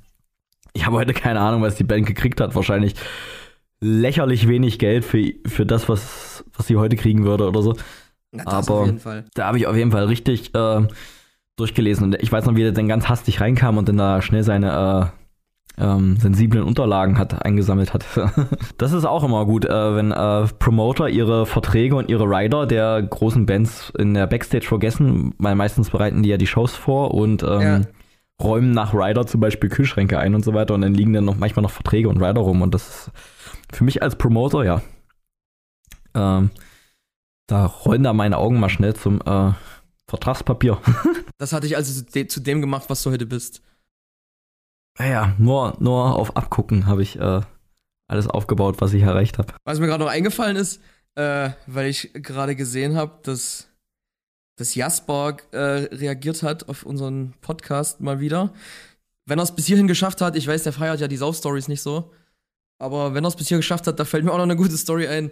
[0.72, 2.55] ich habe heute keine Ahnung, was die Band gekriegt hat.
[2.55, 2.95] Wahrscheinlich
[3.81, 7.76] lächerlich wenig Geld für, für das, was, was sie heute kriegen würde oder so.
[8.33, 8.93] Na, Aber
[9.35, 10.87] da habe ich auf jeden Fall richtig äh,
[11.57, 12.05] durchgelesen.
[12.05, 15.12] Und ich weiß noch, wie er dann ganz hastig reinkam und dann da schnell seine,
[15.12, 15.18] äh,
[15.81, 18.05] ähm, sensiblen Unterlagen hat, eingesammelt hat.
[18.79, 23.03] das ist auch immer gut, äh, wenn äh, Promoter ihre Verträge und ihre Rider der
[23.03, 27.43] großen Bands in der Backstage vergessen, weil meistens bereiten die ja die Shows vor und
[27.43, 27.81] ähm, ja.
[28.43, 31.37] räumen nach Rider zum Beispiel Kühlschränke ein und so weiter und dann liegen dann noch
[31.37, 33.11] manchmal noch Verträge und Rider rum und das ist
[33.72, 34.83] für mich als Promoter, ja.
[36.14, 36.51] Ähm,
[37.49, 39.53] da rollen da meine Augen mal schnell zum äh,
[40.07, 40.80] Vertragspapier.
[41.38, 43.62] das hatte ich also zu dem gemacht, was du heute bist.
[44.99, 47.40] Naja, nur, nur auf Abgucken habe ich äh,
[48.07, 49.55] alles aufgebaut, was ich erreicht habe.
[49.64, 50.80] Was mir gerade noch eingefallen ist,
[51.14, 53.68] äh, weil ich gerade gesehen habe, dass,
[54.57, 55.59] dass Jasper äh,
[55.94, 58.53] reagiert hat auf unseren Podcast mal wieder.
[59.24, 61.82] Wenn er es bis hierhin geschafft hat, ich weiß, der feiert ja die Sauf-Stories nicht
[61.82, 62.12] so,
[62.78, 64.76] aber wenn er es bis hier geschafft hat, da fällt mir auch noch eine gute
[64.76, 65.30] Story ein.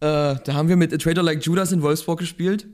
[0.00, 2.68] Äh, da haben wir mit A Trader Like Judas in Wolfsburg gespielt.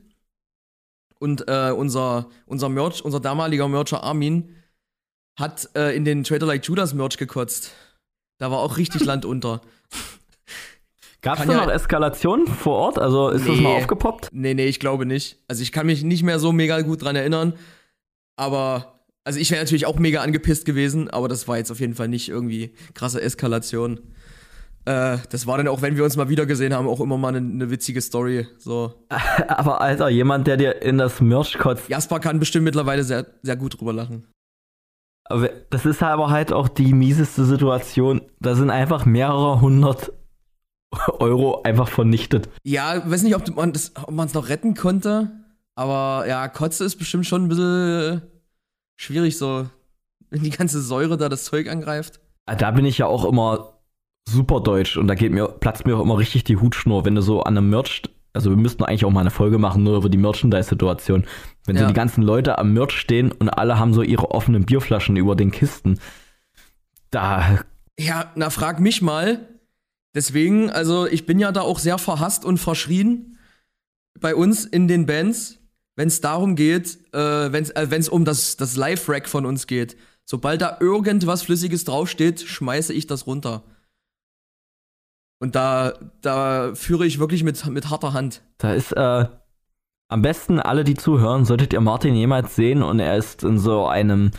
[1.19, 4.57] Und äh, unser, unser Merch, unser damaliger Mercher Armin,
[5.39, 7.73] hat äh, in den Trader Like Judas Merch gekotzt.
[8.39, 9.61] Da war auch richtig Land unter.
[11.21, 12.99] Gab es da ja, noch Eskalationen vor Ort?
[12.99, 14.29] Also ist nee, das mal aufgepoppt?
[14.33, 15.39] Nee, nee, ich glaube nicht.
[15.47, 17.53] Also ich kann mich nicht mehr so mega gut dran erinnern.
[18.35, 21.95] Aber, also ich wäre natürlich auch mega angepisst gewesen, aber das war jetzt auf jeden
[21.95, 24.01] Fall nicht irgendwie krasse Eskalation.
[24.85, 27.29] Äh, das war dann auch, wenn wir uns mal wieder gesehen haben, auch immer mal
[27.29, 28.49] eine, eine witzige Story.
[28.59, 28.95] So.
[29.49, 31.89] Aber Alter, jemand, der dir in das Merch kotzt.
[31.89, 34.27] Jasper kann bestimmt mittlerweile sehr, sehr gut drüber lachen.
[35.25, 38.21] Aber das ist aber halt auch die mieseste Situation.
[38.41, 40.13] Da sind einfach mehrere hundert
[41.21, 42.49] Euro einfach vernichtet.
[42.65, 45.31] Ja, weiß nicht, ob man es noch retten konnte.
[45.75, 48.23] Aber ja, Kotze ist bestimmt schon ein bisschen
[48.97, 49.67] schwierig, so,
[50.29, 52.21] wenn die ganze Säure da das Zeug angreift.
[52.45, 53.72] Da bin ich ja auch immer
[54.29, 57.23] super deutsch und da geht mir, platzt mir auch immer richtig die Hutschnur, wenn du
[57.23, 58.03] so an einem Merch
[58.33, 61.25] also wir müssten eigentlich auch mal eine Folge machen, nur über die Merchandise-Situation.
[61.65, 61.83] Wenn ja.
[61.83, 65.37] so die ganzen Leute am Merch stehen und alle haben so ihre offenen Bierflaschen über
[65.37, 65.99] den Kisten.
[67.11, 67.61] Da.
[67.99, 69.49] Ja, na frag mich mal.
[70.15, 73.39] Deswegen, also ich bin ja da auch sehr verhasst und verschrien
[74.19, 75.59] bei uns in den Bands,
[75.97, 79.97] wenn es darum geht, äh, wenn es äh, um das, das Live-Rack von uns geht.
[80.25, 83.65] Sobald da irgendwas Flüssiges draufsteht, schmeiße ich das runter.
[85.43, 88.43] Und da, da führe ich wirklich mit, mit harter Hand.
[88.59, 89.25] Da ist, äh,
[90.07, 93.89] am besten alle, die zuhören, solltet ihr Martin jemals sehen und er ist in so
[93.89, 94.31] einem,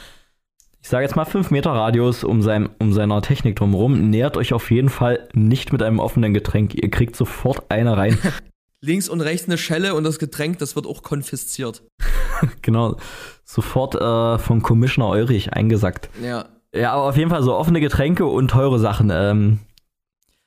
[0.79, 4.11] ich sage jetzt mal 5 Meter Radius um, sein, um seiner Technik drumherum.
[4.11, 6.73] Nähert euch auf jeden Fall nicht mit einem offenen Getränk.
[6.73, 8.17] Ihr kriegt sofort eine rein.
[8.79, 11.83] Links und rechts eine Schelle und das Getränk, das wird auch konfisziert.
[12.61, 12.95] genau.
[13.43, 16.09] Sofort äh, vom Commissioner Eurich eingesackt.
[16.23, 16.45] Ja.
[16.73, 19.11] Ja, aber auf jeden Fall so offene Getränke und teure Sachen.
[19.13, 19.59] Ähm,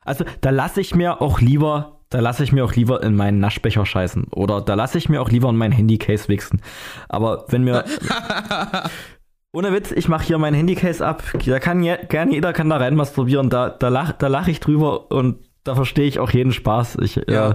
[0.06, 3.38] also da lasse ich mir auch lieber, da lasse ich mir auch lieber in meinen
[3.40, 4.28] Naschbecher scheißen.
[4.32, 6.60] Oder da lasse ich mir auch lieber in mein Handycase wichsen.
[7.08, 7.84] Aber wenn mir.
[9.52, 11.22] ohne Witz, ich mache hier mein Handycase ab.
[11.46, 13.50] Da kann je, gerne jeder kann da rein masturbieren.
[13.50, 16.98] Da, da lache da lach ich drüber und da verstehe ich auch jeden Spaß.
[17.02, 17.50] Ich, ja.
[17.50, 17.54] Äh,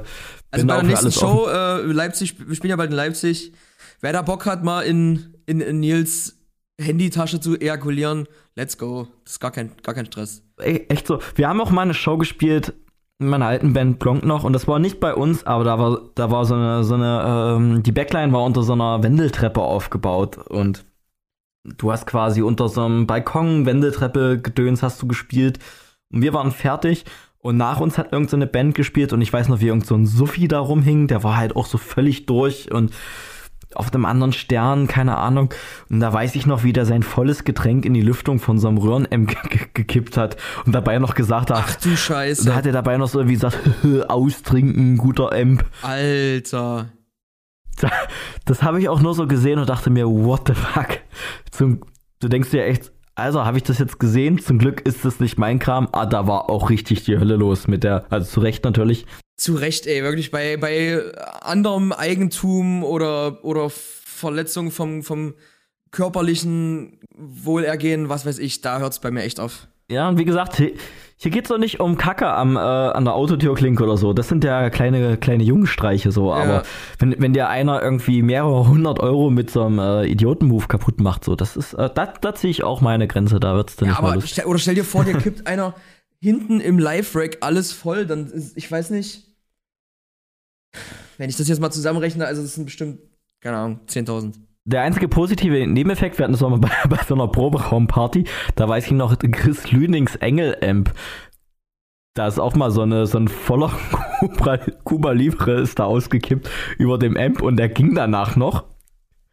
[0.51, 3.53] also bei der nächsten Show, äh, Leipzig, wir spielen ja bald in Leipzig.
[4.01, 6.37] Wer da Bock hat, mal in, in, in Nils
[6.81, 9.07] Handytasche zu ejakulieren, let's go.
[9.23, 10.43] Das ist gar kein, gar kein Stress.
[10.61, 11.19] Echt so.
[11.35, 12.73] Wir haben auch mal eine Show gespielt
[13.21, 16.01] in meiner alten Band Blonk noch und das war nicht bei uns, aber da war,
[16.15, 20.37] da war so eine, so eine, ähm, die Backline war unter so einer Wendeltreppe aufgebaut
[20.37, 20.85] und
[21.63, 25.59] du hast quasi unter so einem Balkon Wendeltreppe gedöns hast du gespielt
[26.11, 27.05] und wir waren fertig
[27.37, 29.93] und nach uns hat irgendeine so Band gespielt und ich weiß noch, wie irgend so
[29.93, 32.91] ein Suffi da rumhing, der war halt auch so völlig durch und
[33.75, 35.53] auf einem anderen Stern, keine Ahnung.
[35.89, 38.67] Und da weiß ich noch, wie der sein volles Getränk in die Lüftung von so
[38.67, 39.07] einem Röhren
[39.73, 41.63] gekippt hat und dabei noch gesagt hat.
[41.65, 42.45] Ach du Scheiße.
[42.45, 43.57] Da hat er dabei noch so irgendwie gesagt,
[44.09, 45.65] austrinken, guter Amp.
[45.81, 46.89] Alter.
[48.45, 50.99] Das habe ich auch nur so gesehen und dachte mir, what the fuck?
[51.49, 51.81] Zum,
[52.19, 54.39] du denkst dir echt, also habe ich das jetzt gesehen?
[54.39, 55.89] Zum Glück ist das nicht mein Kram.
[55.91, 59.05] Ah, da war auch richtig die Hölle los mit der, also zu Recht natürlich,
[59.41, 61.01] zu Recht, ey, wirklich bei, bei
[61.41, 65.33] anderem Eigentum oder, oder Verletzung vom, vom
[65.89, 69.67] körperlichen Wohlergehen, was weiß ich, da hört es bei mir echt auf.
[69.89, 73.15] Ja, und wie gesagt, hier, geht es doch nicht um Kacke am, äh, an der
[73.15, 74.13] Autotürklinke oder so.
[74.13, 76.29] Das sind ja kleine, kleine Jungenstreiche so.
[76.29, 76.35] Ja.
[76.35, 76.63] Aber
[76.99, 81.25] wenn, wenn dir einer irgendwie mehrere hundert Euro mit so einem äh, Idioten-Move kaputt macht,
[81.25, 83.93] so, das ist, äh, da, da ziehe ich auch meine Grenze, da wird's dann ja,
[83.93, 85.73] nicht aber mal stell, Oder stell dir vor, dir kippt einer
[86.19, 89.30] hinten im Live-Rack alles voll, dann ich weiß nicht
[91.17, 92.99] wenn ich das jetzt mal zusammenrechne, also das sind bestimmt,
[93.41, 94.33] keine Ahnung, 10.000.
[94.65, 98.85] Der einzige positive Nebeneffekt, wir hatten das mal bei, bei so einer Proberaumparty, da weiß
[98.85, 100.93] ich noch, Chris Lünings Engel-Amp,
[102.13, 103.69] da ist auch mal so, eine, so ein voller
[104.19, 108.65] Cuba, Cuba Libre ist da ausgekippt über dem Amp und der ging danach noch.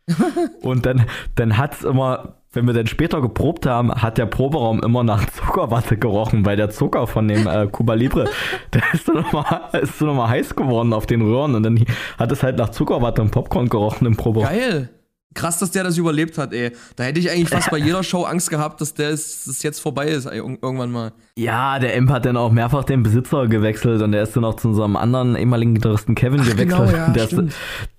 [0.63, 4.83] und dann, dann hat es immer wenn wir dann später geprobt haben, hat der Proberaum
[4.83, 8.29] immer nach Zuckerwatte gerochen, weil der Zucker von dem äh, Cuba Libre,
[8.73, 9.63] der ist dann nochmal
[10.01, 11.85] noch heiß geworden auf den Röhren und dann
[12.19, 14.49] hat es halt nach Zuckerwatte und Popcorn gerochen im Proberaum.
[14.49, 14.91] Geil.
[15.35, 16.73] Krass, dass der das überlebt hat, ey.
[16.97, 19.79] Da hätte ich eigentlich fast bei jeder Show Angst gehabt, dass der ist, das jetzt
[19.79, 21.13] vorbei ist, ey, irgendwann mal.
[21.37, 24.57] Ja, der Imp hat dann auch mehrfach den Besitzer gewechselt und der ist dann auch
[24.57, 26.91] zu unserem anderen ehemaligen Gitarristen Kevin Ach, gewechselt.
[26.91, 27.37] Genau, ja, der, ist,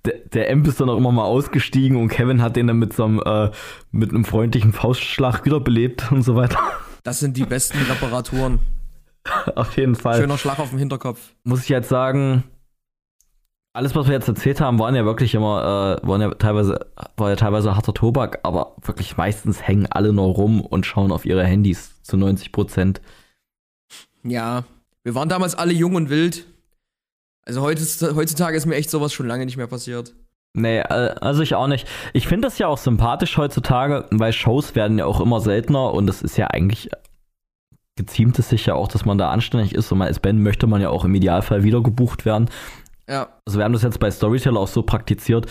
[0.04, 2.92] der, der Imp ist dann auch immer mal ausgestiegen und Kevin hat den dann mit
[2.92, 3.50] so einem, äh,
[3.92, 6.58] mit einem freundlichen Faustschlag wiederbelebt und so weiter.
[7.04, 8.58] Das sind die besten Reparaturen.
[9.54, 10.20] auf jeden Fall.
[10.20, 11.20] Schöner Schlag auf dem Hinterkopf.
[11.44, 12.44] Muss ich jetzt sagen,
[13.72, 17.30] alles, was wir jetzt erzählt haben, waren ja wirklich immer, äh, waren ja teilweise, war
[17.30, 21.44] ja teilweise harter Tobak, aber wirklich meistens hängen alle nur rum und schauen auf ihre
[21.44, 23.00] Handys zu 90 Prozent.
[24.24, 24.64] Ja,
[25.04, 26.46] wir waren damals alle jung und wild.
[27.42, 30.14] Also heutzutage ist mir echt sowas schon lange nicht mehr passiert.
[30.52, 31.86] Nee, äh, also ich auch nicht.
[32.12, 36.10] Ich finde das ja auch sympathisch heutzutage, weil Shows werden ja auch immer seltener und
[36.10, 36.90] es ist ja eigentlich
[37.96, 40.66] geziemt es sich ja auch, dass man da anständig ist und man als Band möchte
[40.66, 42.48] man ja auch im Idealfall wieder gebucht werden.
[43.10, 43.28] Ja.
[43.44, 45.46] Also wir haben das jetzt bei Storyteller auch so praktiziert,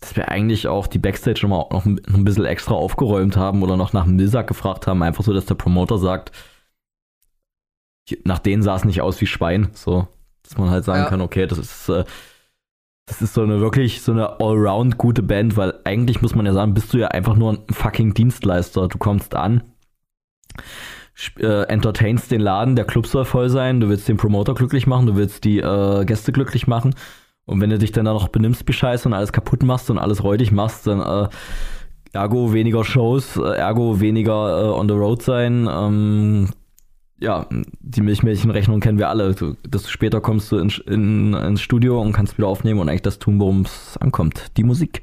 [0.00, 3.92] dass wir eigentlich auch die Backstage nochmal noch ein bisschen extra aufgeräumt haben oder noch
[3.92, 6.32] nach dem Milsack gefragt haben, einfach so, dass der Promoter sagt,
[8.24, 10.08] nach denen sah es nicht aus wie Schwein, so,
[10.42, 11.08] dass man halt sagen ja.
[11.08, 12.04] kann, okay, das ist, äh,
[13.06, 16.52] das ist so eine wirklich so eine allround gute Band, weil eigentlich muss man ja
[16.52, 18.86] sagen, bist du ja einfach nur ein fucking Dienstleister.
[18.86, 19.64] Du kommst an,
[21.38, 25.06] äh, entertainst den Laden, der Club soll voll sein, du willst den Promoter glücklich machen,
[25.06, 26.94] du willst die äh, Gäste glücklich machen.
[27.46, 29.98] Und wenn du dich dann da noch benimmst wie Scheiße und alles kaputt machst und
[29.98, 31.28] alles räudig machst, dann äh,
[32.12, 35.68] ergo weniger Shows, äh, ergo weniger äh, on the road sein.
[35.70, 36.50] Ähm,
[37.18, 37.46] ja,
[37.80, 39.34] die Milchmädchenrechnung kennen wir alle.
[39.34, 43.02] Du, desto später kommst du in, in, ins Studio und kannst wieder aufnehmen und eigentlich
[43.02, 44.56] das tun, worum es ankommt.
[44.56, 45.02] Die Musik.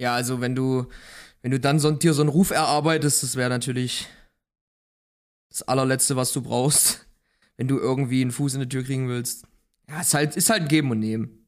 [0.00, 0.86] Ja, also wenn du,
[1.42, 4.08] wenn du dann so, dir so einen Ruf erarbeitest, das wäre natürlich
[5.56, 7.06] das allerletzte, was du brauchst,
[7.56, 9.46] wenn du irgendwie einen Fuß in die Tür kriegen willst.
[9.88, 11.46] Ja, ist halt, ist halt ein Geben und Nehmen.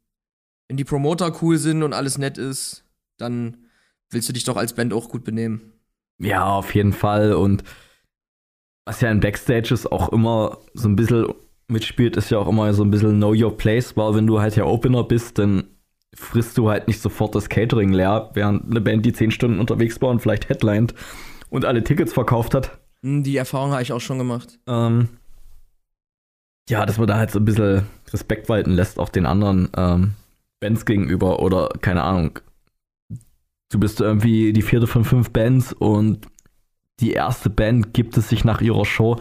[0.69, 2.85] Wenn die Promoter cool sind und alles nett ist,
[3.17, 3.67] dann
[4.11, 5.73] willst du dich doch als Band auch gut benehmen.
[6.19, 7.35] Ja, auf jeden Fall.
[7.35, 7.65] Und
[8.85, 11.27] was ja in Backstages auch immer so ein bisschen
[11.69, 14.57] mitspielt, ist ja auch immer so ein bisschen Know Your Place, weil wenn du halt
[14.57, 15.65] ja Opener bist, dann
[16.15, 20.01] frisst du halt nicht sofort das Catering leer, während eine Band, die zehn Stunden unterwegs
[20.01, 20.95] war und vielleicht headlined
[21.51, 24.59] und alle Tickets verkauft hat, die Erfahrung habe ich auch schon gemacht.
[24.67, 25.09] Ähm,
[26.69, 30.15] ja, dass man da halt so ein bisschen Respekt walten lässt auch den anderen ähm,
[30.61, 32.39] Bands gegenüber oder keine Ahnung.
[33.71, 36.27] Du bist irgendwie die vierte von fünf Bands und
[37.01, 39.21] die erste Band gibt es sich nach ihrer Show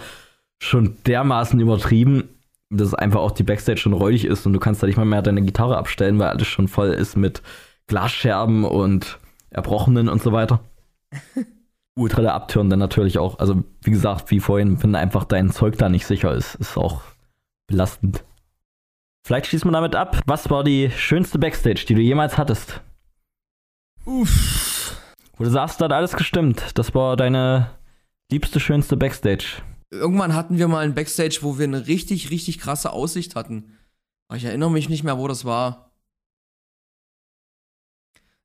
[0.60, 2.30] schon dermaßen übertrieben,
[2.70, 5.22] dass einfach auch die Backstage schon räudig ist und du kannst da nicht mal mehr
[5.22, 7.42] deine Gitarre abstellen, weil alles schon voll ist mit
[7.88, 9.20] Glasscherben und
[9.50, 10.62] Erbrochenen und so weiter.
[11.98, 13.40] ultra der Abturn dann natürlich auch.
[13.40, 17.02] Also, wie gesagt, wie vorhin, wenn einfach dein Zeug da nicht sicher ist, ist auch
[17.68, 18.24] belastend.
[19.26, 20.22] Vielleicht schließen wir damit ab.
[20.26, 22.82] Was war die schönste Backstage, die du jemals hattest?
[24.06, 24.96] Uff.
[25.36, 26.64] Wo du sagst, da hat alles gestimmt.
[26.76, 27.72] Das war deine
[28.32, 29.62] liebste, schönste Backstage.
[29.92, 33.78] Irgendwann hatten wir mal ein Backstage, wo wir eine richtig, richtig krasse Aussicht hatten.
[34.30, 35.87] Aber ich erinnere mich nicht mehr, wo das war.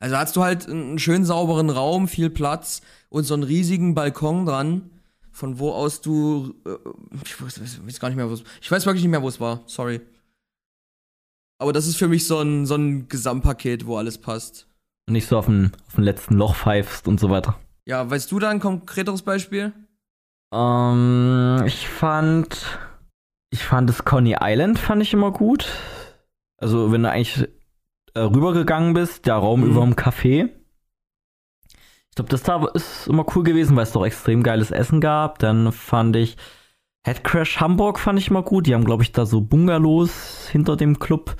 [0.02, 4.46] Also hast du halt einen schön sauberen Raum, viel Platz und so einen riesigen Balkon
[4.46, 4.90] dran,
[5.30, 6.56] von wo aus du.
[6.66, 6.70] Äh,
[7.24, 9.38] ich weiß, weiß gar nicht mehr, wo es Ich weiß wirklich nicht mehr, wo es
[9.38, 9.62] war.
[9.66, 10.00] Sorry.
[11.60, 14.66] Aber das ist für mich so ein, so ein Gesamtpaket, wo alles passt.
[15.08, 17.56] Nicht so auf den, auf den letzten Loch pfeifst und so weiter.
[17.86, 19.72] Ja, weißt du da ein konkreteres Beispiel?
[20.52, 22.58] Ähm, ich fand.
[23.50, 25.68] Ich fand das Coney Island fand ich immer gut.
[26.56, 27.48] Also, wenn du eigentlich
[28.14, 29.70] äh, rübergegangen bist, der Raum mhm.
[29.70, 30.50] über dem Café.
[32.10, 35.38] Ich glaube, das da ist immer cool gewesen, weil es doch extrem geiles Essen gab.
[35.38, 36.36] Dann fand ich
[37.04, 38.66] Headcrash Hamburg fand ich immer gut.
[38.66, 41.36] Die haben, glaube ich, da so Bungalows hinter dem Club.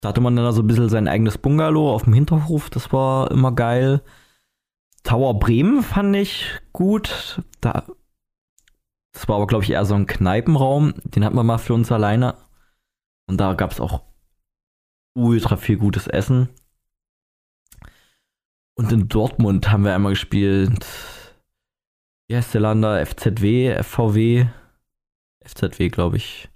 [0.00, 2.68] Da hatte man dann so ein bisschen sein eigenes Bungalow auf dem Hinterhof.
[2.70, 4.02] Das war immer geil.
[5.02, 7.40] Tower Bremen fand ich gut.
[7.60, 7.84] Da,
[9.12, 10.94] das war aber, glaube ich, eher so ein Kneipenraum.
[11.04, 12.36] Den hatten wir mal für uns alleine.
[13.26, 14.02] Und da gab es auch
[15.14, 16.48] ultra viel gutes Essen.
[18.76, 20.84] Und in Dortmund haben wir einmal gespielt.
[22.28, 23.04] Wie heißt der Lander?
[23.04, 24.46] FZW, FVW?
[25.44, 26.48] FZW, glaube ich.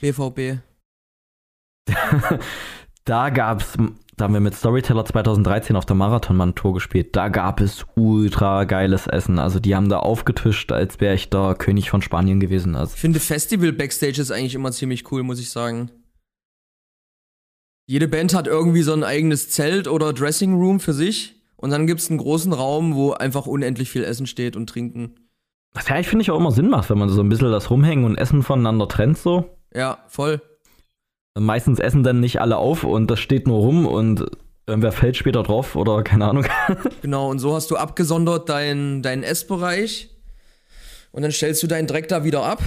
[0.00, 0.60] BVB.
[3.04, 3.76] da gab's,
[4.16, 7.16] da haben wir mit Storyteller 2013 auf der Marathonmann-Tour gespielt.
[7.16, 9.38] Da gab es ultra geiles Essen.
[9.38, 12.74] Also die haben da aufgetischt, als wäre ich da König von Spanien gewesen.
[12.74, 15.90] Also ich finde Festival Backstage ist eigentlich immer ziemlich cool, muss ich sagen.
[17.86, 21.86] Jede Band hat irgendwie so ein eigenes Zelt oder Dressing Room für sich Und dann
[21.86, 25.14] gibt's einen großen Raum, wo einfach unendlich viel Essen steht und trinken.
[25.72, 27.70] Was ja, ich finde ich auch immer Sinn macht, wenn man so ein bisschen das
[27.70, 29.58] Rumhängen und Essen voneinander trennt so.
[29.74, 30.40] Ja, voll.
[31.36, 34.24] Meistens essen dann nicht alle auf und das steht nur rum und
[34.66, 36.46] irgendwer fällt später drauf oder keine Ahnung.
[37.02, 40.10] Genau, und so hast du abgesondert deinen dein Essbereich
[41.10, 42.62] und dann stellst du deinen Dreck da wieder ab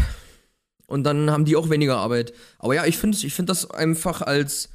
[0.85, 2.33] und dann haben die auch weniger Arbeit.
[2.59, 4.69] Aber ja, ich finde ich find das einfach als,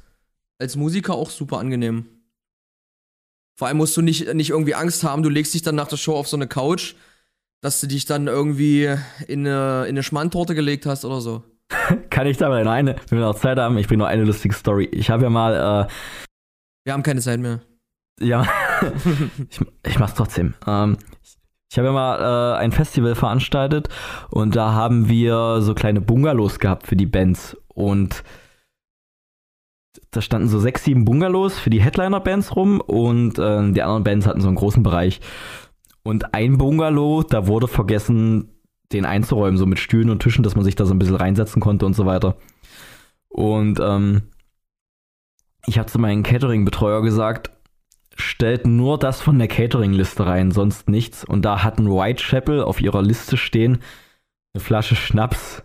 [0.59, 2.05] als Musiker auch super angenehm.
[3.57, 5.97] Vor allem musst du nicht, nicht irgendwie Angst haben, du legst dich dann nach der
[5.97, 6.95] Show auf so eine Couch,
[7.61, 8.85] dass du dich dann irgendwie
[9.27, 11.43] in eine, in eine Schmandtorte gelegt hast oder so.
[12.09, 14.55] Kann ich da mal eine, wenn wir noch Zeit haben, ich bringe noch eine lustige
[14.55, 14.85] Story.
[14.91, 15.91] Ich habe ja mal, äh,
[16.85, 17.61] Wir haben keine Zeit mehr.
[18.19, 18.45] ja,
[19.49, 20.55] ich, ich mach's trotzdem.
[20.67, 20.97] Ähm,
[21.71, 23.89] ich habe ja mal äh, ein Festival veranstaltet
[24.29, 28.23] und da haben wir so kleine Bungalows gehabt für die Bands und
[30.11, 34.27] da standen so sechs, sieben Bungalows für die Headliner-Bands rum und äh, die anderen Bands
[34.27, 35.21] hatten so einen großen Bereich.
[36.03, 38.49] Und ein Bungalow, da wurde vergessen,
[38.91, 41.61] den einzuräumen, so mit Stühlen und Tischen, dass man sich da so ein bisschen reinsetzen
[41.61, 42.37] konnte und so weiter.
[43.29, 44.23] Und ähm,
[45.65, 47.51] ich habe zu meinem Catering-Betreuer gesagt,
[48.15, 51.23] stellt nur das von der Catering-Liste rein, sonst nichts.
[51.23, 53.79] Und da hatten Whitechapel auf ihrer Liste stehen
[54.53, 55.63] eine Flasche Schnaps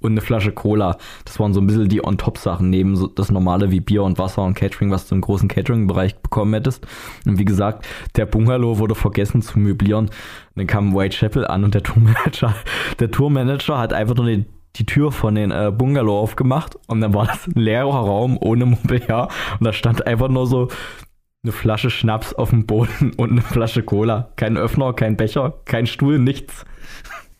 [0.00, 0.98] und eine Flasche Cola.
[1.24, 4.42] Das waren so ein bisschen die On-Top-Sachen neben so das normale wie Bier und Wasser
[4.42, 6.86] und Catering, was du im großen Catering-Bereich bekommen hättest.
[7.26, 7.86] Und wie gesagt,
[8.16, 10.06] der Bungalow wurde vergessen zu möblieren.
[10.06, 10.12] Und
[10.56, 12.54] dann kam Whitechapel an und der Tourmanager,
[12.98, 14.44] der Tourmanager hat einfach nur die,
[14.76, 18.66] die Tür von den äh, Bungalow aufgemacht und dann war das ein leerer Raum ohne
[18.66, 20.68] Mobiliar und da stand einfach nur so
[21.44, 24.32] eine Flasche Schnaps auf dem Boden und eine Flasche Cola.
[24.36, 26.64] Kein Öffner, kein Becher, kein Stuhl, nichts.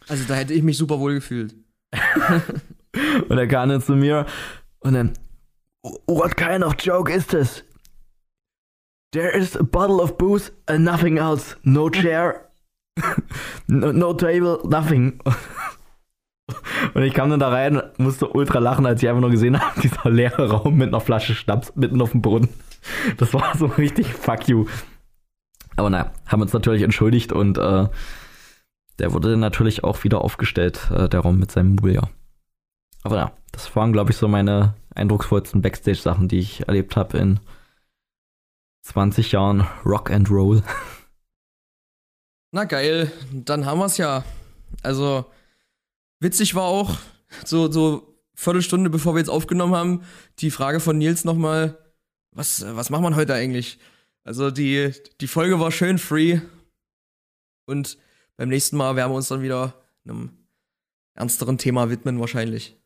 [0.09, 1.55] Also da hätte ich mich super wohl gefühlt.
[3.29, 4.27] Und er kam dann zu mir
[4.81, 5.15] und dann,
[6.07, 7.63] What kind of joke is this?
[9.13, 11.57] There is a bottle of booze and nothing else.
[11.63, 12.49] No chair,
[13.69, 15.21] no, no table, nothing.
[16.95, 19.81] Und ich kam dann da rein, musste ultra lachen, als ich einfach nur gesehen habe,
[19.81, 22.49] dieser leere Raum mit einer Flasche Schnaps mitten auf dem Boden.
[23.17, 24.67] Das war so richtig fuck you.
[25.77, 27.89] Aber naja, haben uns natürlich entschuldigt und äh,
[28.99, 32.11] der wurde natürlich auch wieder aufgestellt, äh, der Raum mit seinem Mobiliar.
[33.03, 37.41] Aber ja, das waren, glaube ich, so meine eindrucksvollsten Backstage-Sachen, die ich erlebt habe in
[38.83, 40.63] 20 Jahren Rock and Roll.
[42.53, 44.25] Na geil, dann haben wir's ja.
[44.83, 45.27] Also,
[46.21, 46.97] witzig war auch,
[47.45, 50.03] so, so Viertelstunde bevor wir jetzt aufgenommen haben,
[50.39, 51.79] die Frage von Nils nochmal,
[52.31, 53.79] was, was macht man heute eigentlich?
[54.23, 56.41] Also, die, die Folge war schön free.
[57.67, 57.99] Und
[58.37, 59.75] beim nächsten Mal werden wir uns dann wieder
[60.05, 60.31] einem
[61.15, 62.77] ernsteren Thema widmen, wahrscheinlich.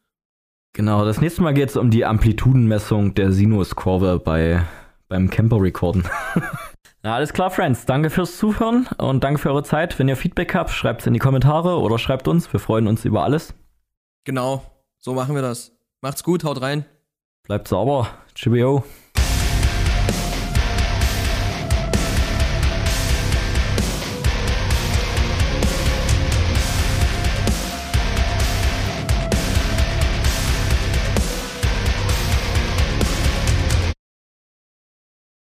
[0.74, 4.64] Genau, das nächste Mal geht es um die Amplitudenmessung der Sinuskurve bei,
[5.09, 6.05] beim Camper-Recorden.
[7.03, 7.86] Na, alles klar, Friends.
[7.86, 9.99] Danke fürs Zuhören und danke für eure Zeit.
[9.99, 12.53] Wenn ihr Feedback habt, schreibt es in die Kommentare oder schreibt uns.
[12.53, 13.55] Wir freuen uns über alles.
[14.24, 14.62] Genau,
[14.99, 15.72] so machen wir das.
[16.01, 16.84] Macht's gut, haut rein.
[17.44, 18.09] Bleibt sauber.
[18.34, 18.82] Tschüss.